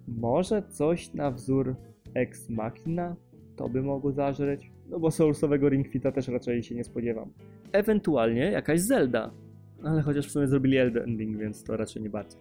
[0.08, 1.76] Może coś na wzór
[2.16, 3.16] Ex Machina
[3.56, 7.32] to by mogło zażreć, no bo Soulsowego Ring Fita też raczej się nie spodziewam.
[7.72, 9.30] Ewentualnie jakaś Zelda,
[9.82, 12.38] ale chociaż w sumie zrobili Elden Ring, więc to raczej nie bardzo.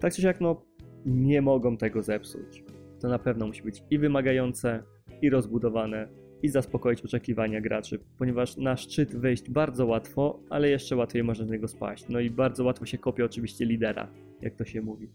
[0.00, 0.62] Tak czy siak, no
[1.06, 2.64] nie mogą tego zepsuć.
[3.00, 4.82] To na pewno musi być i wymagające,
[5.22, 6.08] i rozbudowane,
[6.42, 11.50] i zaspokoić oczekiwania graczy, ponieważ na szczyt wejść bardzo łatwo, ale jeszcze łatwiej można z
[11.50, 12.08] niego spaść.
[12.08, 14.08] No i bardzo łatwo się kopie oczywiście lidera,
[14.42, 15.08] jak to się mówi.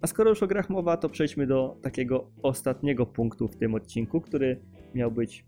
[0.00, 4.20] A skoro już o grach mowa, to przejdźmy do takiego ostatniego punktu w tym odcinku,
[4.20, 4.60] który
[4.94, 5.46] miał być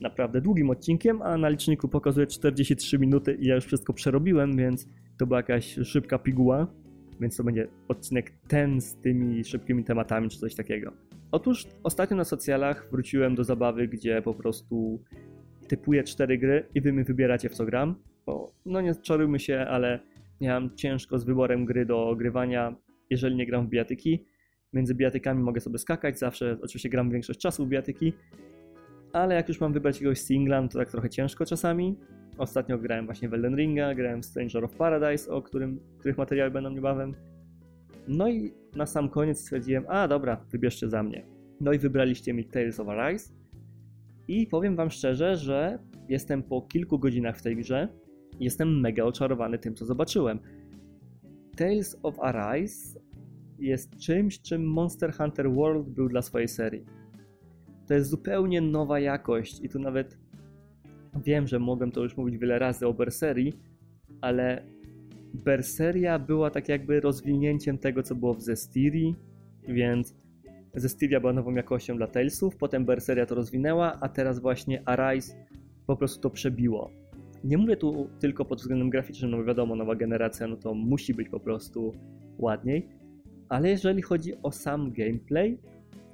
[0.00, 4.88] naprawdę długim odcinkiem, a na liczniku pokazuje 43 minuty i ja już wszystko przerobiłem, więc
[5.18, 6.66] to była jakaś szybka piguła,
[7.20, 10.92] więc to będzie odcinek ten z tymi szybkimi tematami czy coś takiego.
[11.32, 15.02] Otóż ostatnio na socjalach wróciłem do zabawy, gdzie po prostu
[15.68, 17.94] typuję cztery gry i wy mi wybieracie w co gram,
[18.26, 20.00] bo no nie czarujmy się, ale
[20.40, 22.76] miałem ciężko z wyborem gry do ogrywania,
[23.12, 24.26] jeżeli nie gram w bijatyki.
[24.72, 28.12] Między bijatykami mogę sobie skakać, zawsze oczywiście gram większość czasu w bijatyki,
[29.12, 31.96] ale jak już mam wybrać jakiegoś singla, no to tak trochę ciężko czasami.
[32.38, 36.50] Ostatnio grałem właśnie w Elden Ringa, grałem w Stranger of Paradise, o którym, których materiały
[36.50, 37.14] będą niebawem.
[38.08, 41.26] No i na sam koniec stwierdziłem, a dobra, wybierzcie za mnie.
[41.60, 43.32] No i wybraliście mi Tales of Arise.
[44.28, 47.88] I powiem wam szczerze, że jestem po kilku godzinach w tej grze.
[48.40, 50.38] Jestem mega oczarowany tym, co zobaczyłem.
[51.56, 53.00] Tales of Arise
[53.62, 56.84] jest czymś, czym Monster Hunter World był dla swojej serii.
[57.86, 60.18] To jest zupełnie nowa jakość i tu nawet
[61.24, 63.52] wiem, że mogłem to już mówić wiele razy o Berserii,
[64.20, 64.62] ale
[65.34, 69.16] Berseria była tak jakby rozwinięciem tego, co było w Zestirii,
[69.68, 70.14] więc
[70.74, 75.36] Zestiria była nową jakością dla Talesów, potem Berseria to rozwinęła, a teraz właśnie Arise
[75.86, 76.90] po prostu to przebiło.
[77.44, 81.14] Nie mówię tu tylko pod względem graficznym, no bo wiadomo, nowa generacja, no to musi
[81.14, 81.92] być po prostu
[82.38, 82.88] ładniej,
[83.52, 85.58] ale jeżeli chodzi o sam gameplay,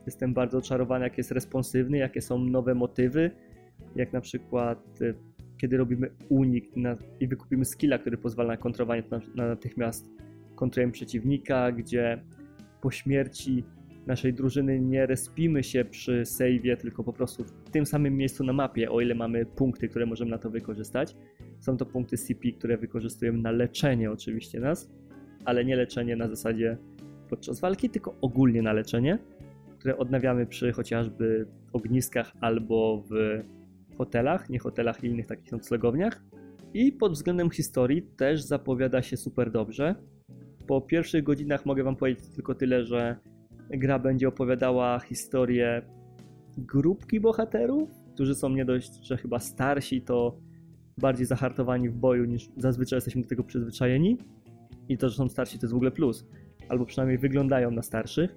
[0.07, 3.30] jestem bardzo oczarowany, jak jest responsywny, jakie są nowe motywy,
[3.97, 5.14] jak na przykład y,
[5.57, 9.03] kiedy robimy unik na, i wykupimy skilla, który pozwala na kontrowanie
[9.34, 10.11] na natychmiast
[10.55, 12.22] kontrujemy przeciwnika, gdzie
[12.80, 13.64] po śmierci
[14.07, 18.53] naszej drużyny nie respimy się przy save'ie, tylko po prostu w tym samym miejscu na
[18.53, 21.16] mapie, o ile mamy punkty, które możemy na to wykorzystać.
[21.61, 24.91] Są to punkty CP, które wykorzystujemy na leczenie oczywiście nas,
[25.45, 26.78] ale nie leczenie na zasadzie
[27.31, 29.18] podczas walki, tylko ogólnie na leczenie,
[29.79, 33.14] które odnawiamy przy chociażby ogniskach albo w
[33.99, 36.22] hotelach, nie hotelach i innych takich noclegowniach.
[36.74, 39.95] I pod względem historii też zapowiada się super dobrze.
[40.66, 43.16] Po pierwszych godzinach mogę Wam powiedzieć tylko tyle, że
[43.70, 45.83] gra będzie opowiadała historię
[46.59, 50.39] grupki bohaterów, którzy są nie dość, że chyba starsi, to
[50.99, 54.18] bardziej zahartowani w boju niż zazwyczaj jesteśmy do tego przyzwyczajeni.
[54.89, 56.26] I to, że są starsi, to jest w ogóle plus.
[56.69, 58.37] Albo przynajmniej wyglądają na starszych,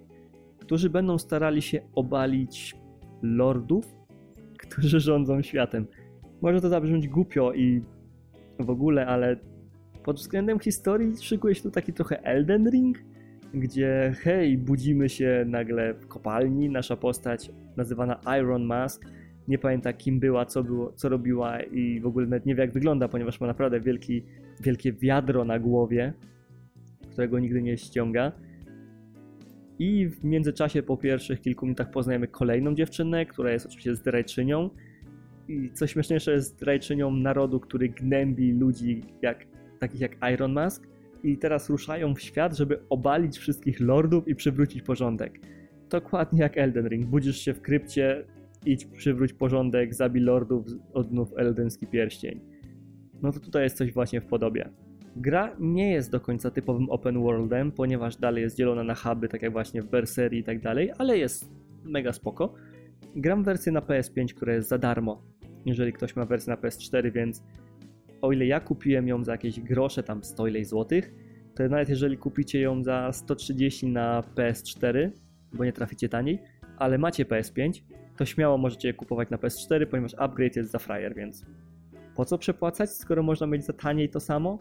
[0.59, 2.75] którzy będą starali się obalić
[3.21, 3.95] lordów,
[4.57, 5.87] którzy rządzą światem.
[6.41, 7.81] Może to zabrzmieć głupio i
[8.59, 9.35] w ogóle, ale
[10.03, 12.97] pod względem historii szykuje się tu taki trochę Elden Ring,
[13.53, 19.05] gdzie hej, budzimy się nagle w kopalni, nasza postać nazywana Iron Mask
[19.47, 22.73] nie pamięta kim była, co, było, co robiła i w ogóle nawet nie wie jak
[22.73, 24.23] wygląda, ponieważ ma naprawdę wielki,
[24.59, 26.13] wielkie wiadro na głowie,
[27.11, 28.31] którego nigdy nie ściąga.
[29.79, 34.69] I w międzyczasie po pierwszych kilku minutach poznajemy kolejną dziewczynę, która jest oczywiście zdrajczynią.
[35.47, 39.45] I co śmieszniejsze jest zdrajczynią narodu, który gnębi ludzi jak,
[39.79, 40.87] takich jak Iron Mask
[41.23, 45.39] i teraz ruszają w świat, żeby obalić wszystkich lordów i przywrócić porządek.
[45.89, 47.05] Dokładnie jak Elden Ring.
[47.05, 48.25] Budzisz się w krypcie,
[48.65, 52.39] idź przywróć porządek, zabij lordów, odnów eldenski pierścień.
[53.21, 54.69] No to tutaj jest coś właśnie w podobie.
[55.15, 59.41] Gra nie jest do końca typowym open worldem, ponieważ dalej jest dzielona na huby, tak
[59.41, 61.51] jak właśnie w Berserii i tak dalej, ale jest
[61.83, 62.53] mega spoko.
[63.15, 65.23] Gram wersję na PS5, która jest za darmo,
[65.65, 67.43] jeżeli ktoś ma wersję na PS4, więc
[68.21, 71.13] o ile ja kupiłem ją za jakieś grosze, tam 100 ileś złotych,
[71.55, 75.09] to nawet jeżeli kupicie ją za 130 na PS4,
[75.53, 76.39] bo nie traficie taniej,
[76.77, 77.81] ale macie PS5,
[78.17, 81.45] to śmiało możecie je kupować na PS4, ponieważ upgrade jest za frajer, więc
[82.15, 84.59] po co przepłacać, skoro można mieć za taniej to samo?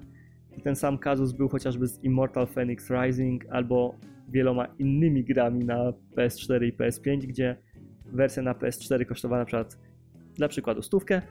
[0.62, 3.94] Ten sam kazus był chociażby z Immortal Phoenix Rising albo
[4.28, 7.56] wieloma innymi grami na PS4 i PS5, gdzie
[8.12, 9.78] wersja na PS4 kosztowała na przykład
[10.34, 11.22] dla przykładu stówkę,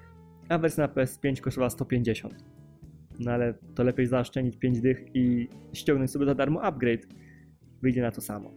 [0.49, 2.35] a wersja na PS5 kosztowała 150.
[3.19, 7.07] No ale to lepiej zaoszczędzić 5 dych i ściągnąć sobie za darmo upgrade.
[7.81, 8.51] Wyjdzie na to samo.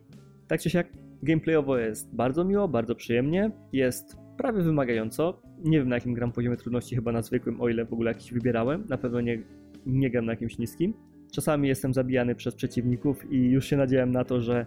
[0.48, 0.86] Tak czy siak,
[1.22, 5.42] gameplayowo jest bardzo miło, bardzo przyjemnie, jest prawie wymagająco.
[5.64, 8.32] Nie wiem na jakim gram poziomie trudności, chyba na zwykłym, o ile w ogóle jakiś
[8.32, 8.84] wybierałem.
[8.88, 9.42] Na pewno nie,
[9.86, 10.94] nie gram na jakimś niskim.
[11.32, 14.66] Czasami jestem zabijany przez przeciwników i już się nadziałem na to, że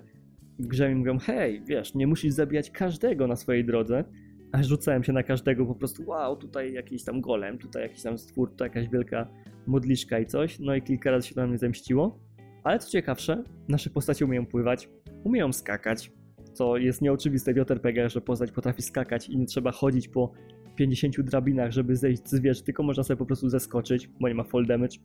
[0.59, 4.03] grze mi mówią, hej, wiesz, nie musisz zabijać każdego na swojej drodze,
[4.51, 8.17] a rzucałem się na każdego po prostu, wow, tutaj jakiś tam golem, tutaj jakiś tam
[8.17, 9.27] stwór, tutaj jakaś wielka
[9.67, 12.19] modliszka i coś, no i kilka razy się na mnie zemściło.
[12.63, 14.89] Ale co ciekawsze, nasze postacie umieją pływać,
[15.23, 16.11] umieją skakać,
[16.53, 20.31] co jest nieoczywiste w JRPG, że postać potrafi skakać i nie trzeba chodzić po
[20.75, 24.43] 50 drabinach, żeby zejść z wieży, tylko można sobie po prostu zeskoczyć, bo nie ma
[24.43, 24.97] fall damage.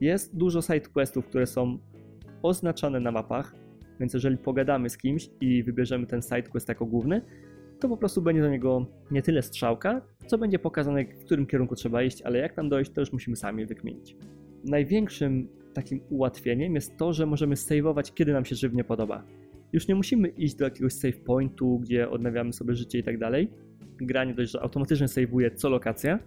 [0.00, 1.78] Jest dużo side questów, które są
[2.42, 3.54] oznaczone na mapach,
[4.00, 7.22] więc jeżeli pogadamy z kimś i wybierzemy ten side quest jako główny,
[7.80, 11.74] to po prostu będzie do niego nie tyle strzałka, co będzie pokazane, w którym kierunku
[11.74, 14.16] trzeba iść, ale jak tam dojść, to już musimy sami wykminić.
[14.64, 19.24] Największym takim ułatwieniem jest to, że możemy saveować, kiedy nam się żywnie podoba.
[19.72, 23.50] Już nie musimy iść do jakiegoś save pointu, gdzie odnawiamy sobie życie i tak dalej.
[24.00, 26.18] Gra nie dość, że automatycznie saveuje co lokacja,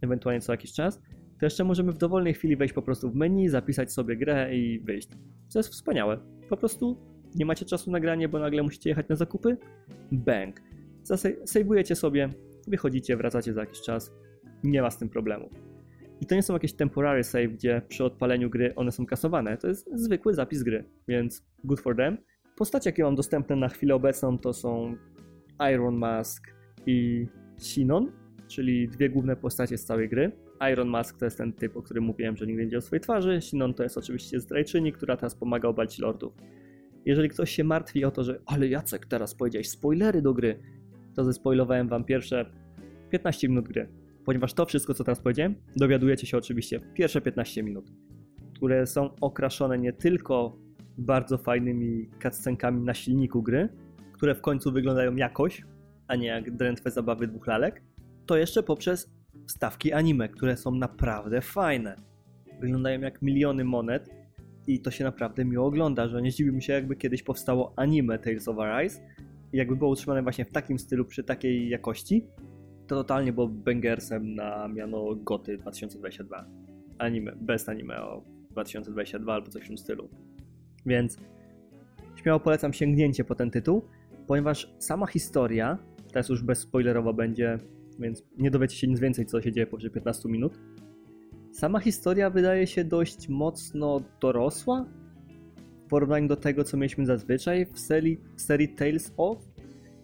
[0.00, 1.02] ewentualnie co jakiś czas,
[1.40, 4.80] to jeszcze możemy w dowolnej chwili wejść po prostu w menu, zapisać sobie grę i
[4.80, 5.08] wyjść.
[5.48, 6.18] Co jest wspaniałe.
[6.48, 6.96] Po prostu
[7.34, 9.56] nie macie czasu na granie, bo nagle musicie jechać na zakupy?
[10.12, 10.60] Bang.
[11.44, 12.28] Sejwujecie sobie,
[12.66, 14.12] wychodzicie, wracacie za jakiś czas.
[14.64, 15.50] Nie ma z tym problemu.
[16.20, 19.56] I to nie są jakieś temporary save, gdzie przy odpaleniu gry one są kasowane.
[19.56, 22.18] To jest zwykły zapis gry, więc good for them.
[22.56, 24.96] Postacie, jakie mam dostępne na chwilę obecną, to są
[25.72, 26.54] Iron Mask
[26.86, 27.26] i
[27.58, 28.12] Sinon,
[28.48, 30.32] czyli dwie główne postacie z całej gry.
[30.72, 33.38] Iron Mask to jest ten typ, o którym mówiłem, że nigdy nie widział swojej twarzy.
[33.40, 36.32] Sinon to jest oczywiście zdrajczyni, która teraz pomaga obalić lordów.
[37.04, 40.58] Jeżeli ktoś się martwi o to, że ale Jacek, teraz powiedziałeś spoilery do gry,
[41.14, 42.50] to zespoilowałem wam pierwsze
[43.10, 43.88] 15 minut gry.
[44.24, 47.92] Ponieważ to wszystko, co teraz powiedziałem, dowiadujecie się oczywiście pierwsze 15 minut,
[48.54, 50.58] które są okraszone nie tylko
[50.98, 53.68] bardzo fajnymi cutscenkami na silniku gry,
[54.12, 55.62] które w końcu wyglądają jakoś,
[56.10, 57.82] a nie jak drętwe zabawy dwóch lalek,
[58.26, 59.10] to jeszcze poprzez
[59.46, 61.96] wstawki anime, które są naprawdę fajne.
[62.60, 64.10] Wyglądają jak miliony monet
[64.66, 68.48] i to się naprawdę miło ogląda, że nie zdziwiłbym się jakby kiedyś powstało anime Tales
[68.48, 69.00] of Arise
[69.52, 72.26] i jakby było utrzymane właśnie w takim stylu, przy takiej jakości,
[72.86, 76.44] to totalnie było bangersem na miano Goty 2022.
[76.98, 80.08] Anime, best anime o 2022 albo coś w tym stylu.
[80.86, 81.18] Więc
[82.16, 83.82] śmiało polecam sięgnięcie po ten tytuł,
[84.26, 85.78] ponieważ sama historia,
[86.10, 87.58] teraz już bezspoilerowa będzie,
[87.98, 90.58] więc nie dowiecie się nic więcej, co się dzieje powyżej 15 minut.
[91.52, 94.86] Sama historia wydaje się dość mocno dorosła
[95.86, 99.38] w porównaniu do tego, co mieliśmy zazwyczaj w serii, serii Tales of,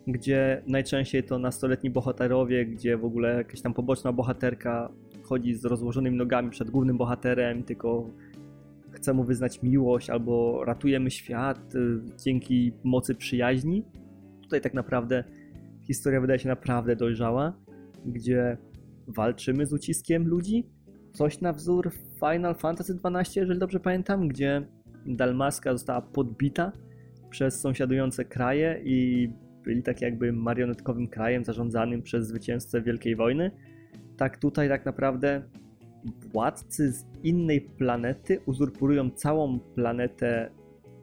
[0.07, 4.93] gdzie najczęściej to nastoletni bohaterowie, gdzie w ogóle jakaś tam poboczna bohaterka
[5.23, 8.11] chodzi z rozłożonymi nogami przed głównym bohaterem, tylko
[8.93, 13.85] chce mu wyznać miłość albo ratujemy świat y, dzięki mocy przyjaźni.
[14.43, 15.25] Tutaj tak naprawdę
[15.87, 17.53] historia wydaje się naprawdę dojrzała,
[18.07, 18.57] gdzie
[19.07, 20.67] walczymy z uciskiem ludzi.
[21.13, 24.67] Coś na wzór Final Fantasy XII, jeżeli dobrze pamiętam, gdzie
[25.07, 26.73] Dalmaska została podbita
[27.31, 29.29] przez sąsiadujące kraje i
[29.65, 33.51] byli tak jakby marionetkowym krajem zarządzanym przez zwycięzcę Wielkiej Wojny.
[34.17, 35.43] Tak tutaj tak naprawdę
[36.33, 40.51] władcy z innej planety uzurpują całą planetę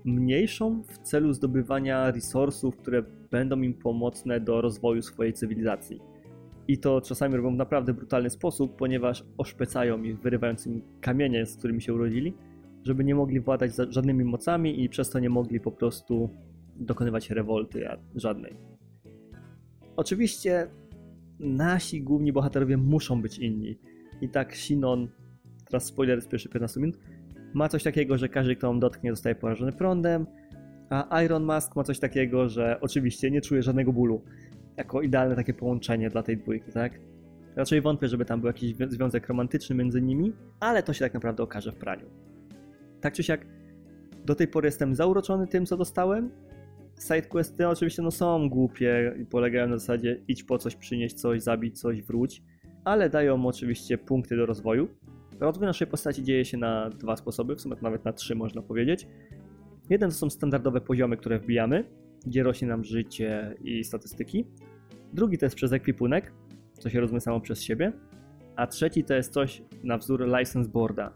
[0.06, 3.04] mniejszą w celu zdobywania resursów, które
[3.34, 6.00] będą im pomocne do rozwoju swojej cywilizacji.
[6.68, 11.58] I to czasami robią w naprawdę brutalny sposób, ponieważ oszpecają ich, wyrywając im kamienie, z
[11.58, 12.34] którymi się urodzili,
[12.84, 16.30] żeby nie mogli władać żadnymi mocami i przez to nie mogli po prostu
[16.76, 18.56] dokonywać rewolty żadnej.
[19.96, 20.68] Oczywiście
[21.40, 23.80] nasi główni bohaterowie muszą być inni.
[24.22, 25.08] I tak Sinon,
[25.66, 27.00] teraz spoiler z pierwszych 15 minut,
[27.54, 30.26] ma coś takiego, że każdy, kto ją dotknie, zostaje porażony prądem,
[30.90, 34.22] a Iron Mask ma coś takiego, że oczywiście nie czuje żadnego bólu.
[34.78, 37.00] Jako idealne takie połączenie dla tej dwójki, tak?
[37.56, 41.44] Raczej wątpię, żeby tam był jakiś związek romantyczny między nimi, ale to się tak naprawdę
[41.44, 42.06] okaże w praniu.
[43.02, 43.46] Tak czy siak,
[44.26, 46.32] do tej pory jestem zauroczony tym, co dostałem.
[47.00, 51.80] Sidequesty oczywiście no, są głupie i polegają na zasadzie idź po coś, przynieść coś, zabić
[51.80, 52.42] coś, wróć
[52.84, 54.88] ale dają oczywiście punkty do rozwoju.
[55.40, 59.08] Rozwój naszej postaci dzieje się na dwa sposoby, w sumie nawet na trzy można powiedzieć.
[59.90, 61.86] Jeden to są standardowe poziomy, które wbijamy,
[62.26, 64.48] gdzie rośnie nam życie i statystyki.
[65.14, 66.34] Drugi to jest przez ekwipunek,
[66.80, 67.92] co się rozumie samo przez siebie.
[68.56, 71.14] A trzeci to jest coś na wzór license boarda,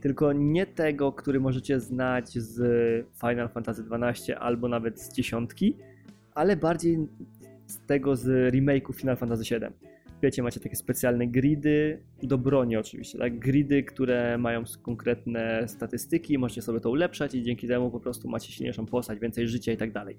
[0.00, 2.58] tylko nie tego, który możecie znać z
[3.20, 5.76] Final Fantasy XII albo nawet z dziesiątki,
[6.34, 6.98] ale bardziej
[7.66, 9.90] z tego z remake'u Final Fantasy VII.
[10.22, 13.38] Wiecie, macie takie specjalne gridy do broni oczywiście, tak?
[13.38, 18.52] Gridy, które mają konkretne statystyki, możecie sobie to ulepszać i dzięki temu po prostu macie
[18.52, 20.18] silniejszą postać, więcej życia i tak dalej.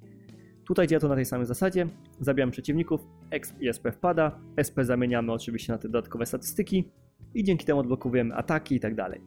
[0.65, 1.87] Tutaj działa to na tej samej zasadzie.
[2.19, 6.91] Zabijamy przeciwników, XP i SP wpada, SP zamieniamy oczywiście na te dodatkowe statystyki
[7.33, 9.21] i dzięki temu odblokowujemy ataki i tak dalej.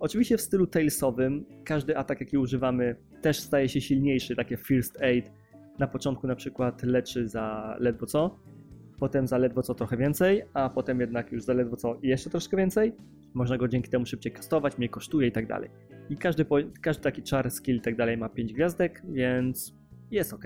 [0.00, 5.30] Oczywiście w stylu Talesowym każdy atak jaki używamy też staje się silniejszy, takie First Aid.
[5.78, 8.38] Na początku na przykład leczy za ledwo co,
[9.00, 12.56] potem za ledwo co trochę więcej, a potem jednak już za ledwo co jeszcze troszkę
[12.56, 12.92] więcej.
[13.34, 15.70] Można go dzięki temu szybciej kastować, mniej kosztuje i tak dalej.
[16.10, 16.46] I każdy,
[16.82, 19.74] każdy taki czar, skill i tak dalej ma 5 gwiazdek, więc
[20.10, 20.44] jest ok.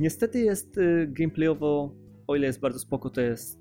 [0.00, 1.94] Niestety jest y, gameplayowo,
[2.26, 3.60] o ile jest bardzo spoko, to jest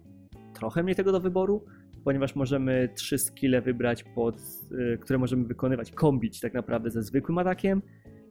[0.53, 1.65] trochę mniej tego do wyboru,
[2.03, 7.37] ponieważ możemy trzy skille wybrać, pod, y, które możemy wykonywać, kombić tak naprawdę ze zwykłym
[7.37, 7.81] atakiem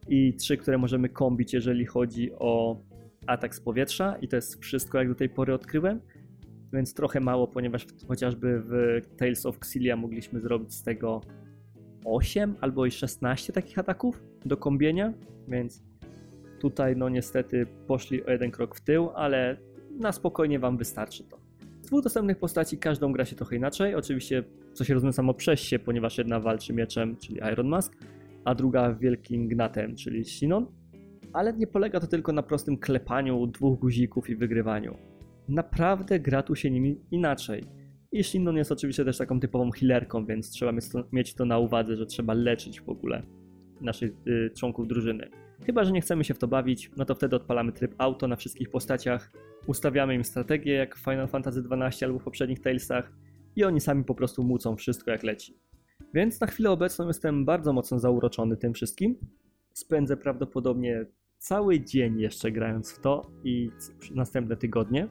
[0.09, 2.81] i trzy, które możemy kombić, jeżeli chodzi o
[3.27, 6.01] atak z powietrza i to jest wszystko, jak do tej pory odkryłem,
[6.73, 11.21] więc trochę mało, ponieważ chociażby w Tales of Xillia mogliśmy zrobić z tego
[12.05, 15.13] 8 albo i 16 takich ataków do kombienia,
[15.49, 15.83] więc
[16.61, 19.57] tutaj no niestety poszli o jeden krok w tył, ale
[20.01, 21.39] na spokojnie wam wystarczy to.
[21.83, 25.61] Z dwóch dostępnych postaci każdą gra się trochę inaczej, oczywiście co się rozumie samo przez
[25.61, 27.97] się, ponieważ jedna walczy mieczem, czyli Iron Mask,
[28.45, 30.67] a druga wielkim gnatem, czyli Sinon
[31.35, 34.97] ale nie polega to tylko na prostym klepaniu dwóch guzików i wygrywaniu.
[35.49, 37.65] Naprawdę gra tu się nimi inaczej.
[38.13, 40.73] I Shinnon jest oczywiście też taką typową healerką, więc trzeba
[41.13, 43.23] mieć to, na uwadze, że trzeba leczyć w ogóle
[43.81, 45.31] naszych y, członków drużyny.
[45.67, 48.37] Chyba, że nie chcemy się w to bawić, no to wtedy odpalamy tryb auto na
[48.37, 49.33] wszystkich postaciach,
[49.67, 53.13] ustawiamy im strategię jak w Final Fantasy XII albo w poprzednich Talesach
[53.57, 55.59] i oni sami po prostu mucą wszystko jak leci.
[56.15, 59.17] Więc na chwilę obecną jestem bardzo mocno zauroczony tym wszystkim.
[59.73, 61.07] Spędzę prawdopodobnie
[61.45, 63.71] cały dzień jeszcze grając w to i
[64.15, 65.09] następne tygodnie.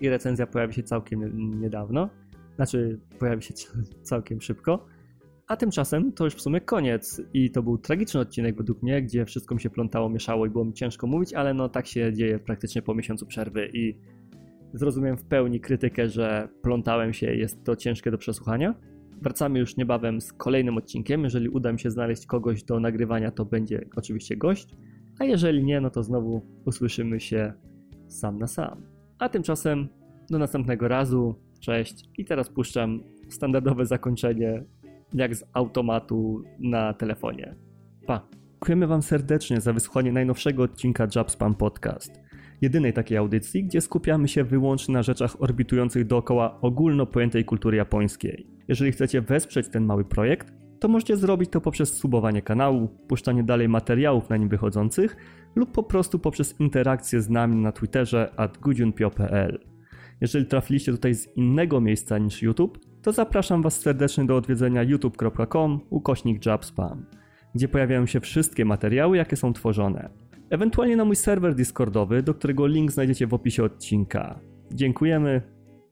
[0.00, 1.20] I recenzja pojawi się całkiem
[1.60, 2.08] niedawno.
[2.56, 3.54] Znaczy, pojawi się
[4.10, 4.86] całkiem szybko.
[5.46, 7.22] A tymczasem to już w sumie koniec.
[7.32, 10.64] I to był tragiczny odcinek według mnie, gdzie wszystko mi się plątało, mieszało i było
[10.64, 13.98] mi ciężko mówić, ale no tak się dzieje praktycznie po miesiącu przerwy i
[14.74, 18.74] zrozumiem w pełni krytykę, że plątałem się jest to ciężkie do przesłuchania.
[19.22, 21.24] Wracamy już niebawem z kolejnym odcinkiem.
[21.24, 24.76] Jeżeli uda mi się znaleźć kogoś do nagrywania, to będzie oczywiście gość
[25.18, 27.52] a jeżeli nie, no to znowu usłyszymy się
[28.08, 28.82] sam na sam.
[29.18, 29.88] A tymczasem
[30.30, 34.64] do następnego razu, cześć i teraz puszczam standardowe zakończenie
[35.14, 37.54] jak z automatu na telefonie.
[38.06, 38.28] Pa!
[38.52, 42.20] Dziękujemy Wam serdecznie za wysłuchanie najnowszego odcinka Jobspam Podcast.
[42.62, 48.46] Jedynej takiej audycji, gdzie skupiamy się wyłącznie na rzeczach orbitujących dookoła ogólno pojętej kultury japońskiej.
[48.68, 53.68] Jeżeli chcecie wesprzeć ten mały projekt, to możecie zrobić to poprzez subowanie kanału, puszczanie dalej
[53.68, 55.16] materiałów na nim wychodzących
[55.54, 58.58] lub po prostu poprzez interakcję z nami na Twitterze at
[60.20, 65.80] Jeżeli trafiliście tutaj z innego miejsca niż YouTube, to zapraszam Was serdecznie do odwiedzenia youtube.com
[65.90, 67.06] ukośnik jobspam,
[67.54, 70.10] gdzie pojawiają się wszystkie materiały, jakie są tworzone.
[70.50, 74.40] Ewentualnie na mój serwer Discordowy, do którego link znajdziecie w opisie odcinka.
[74.72, 75.42] Dziękujemy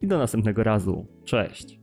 [0.01, 1.07] i do następnego razu.
[1.25, 1.81] Cześć!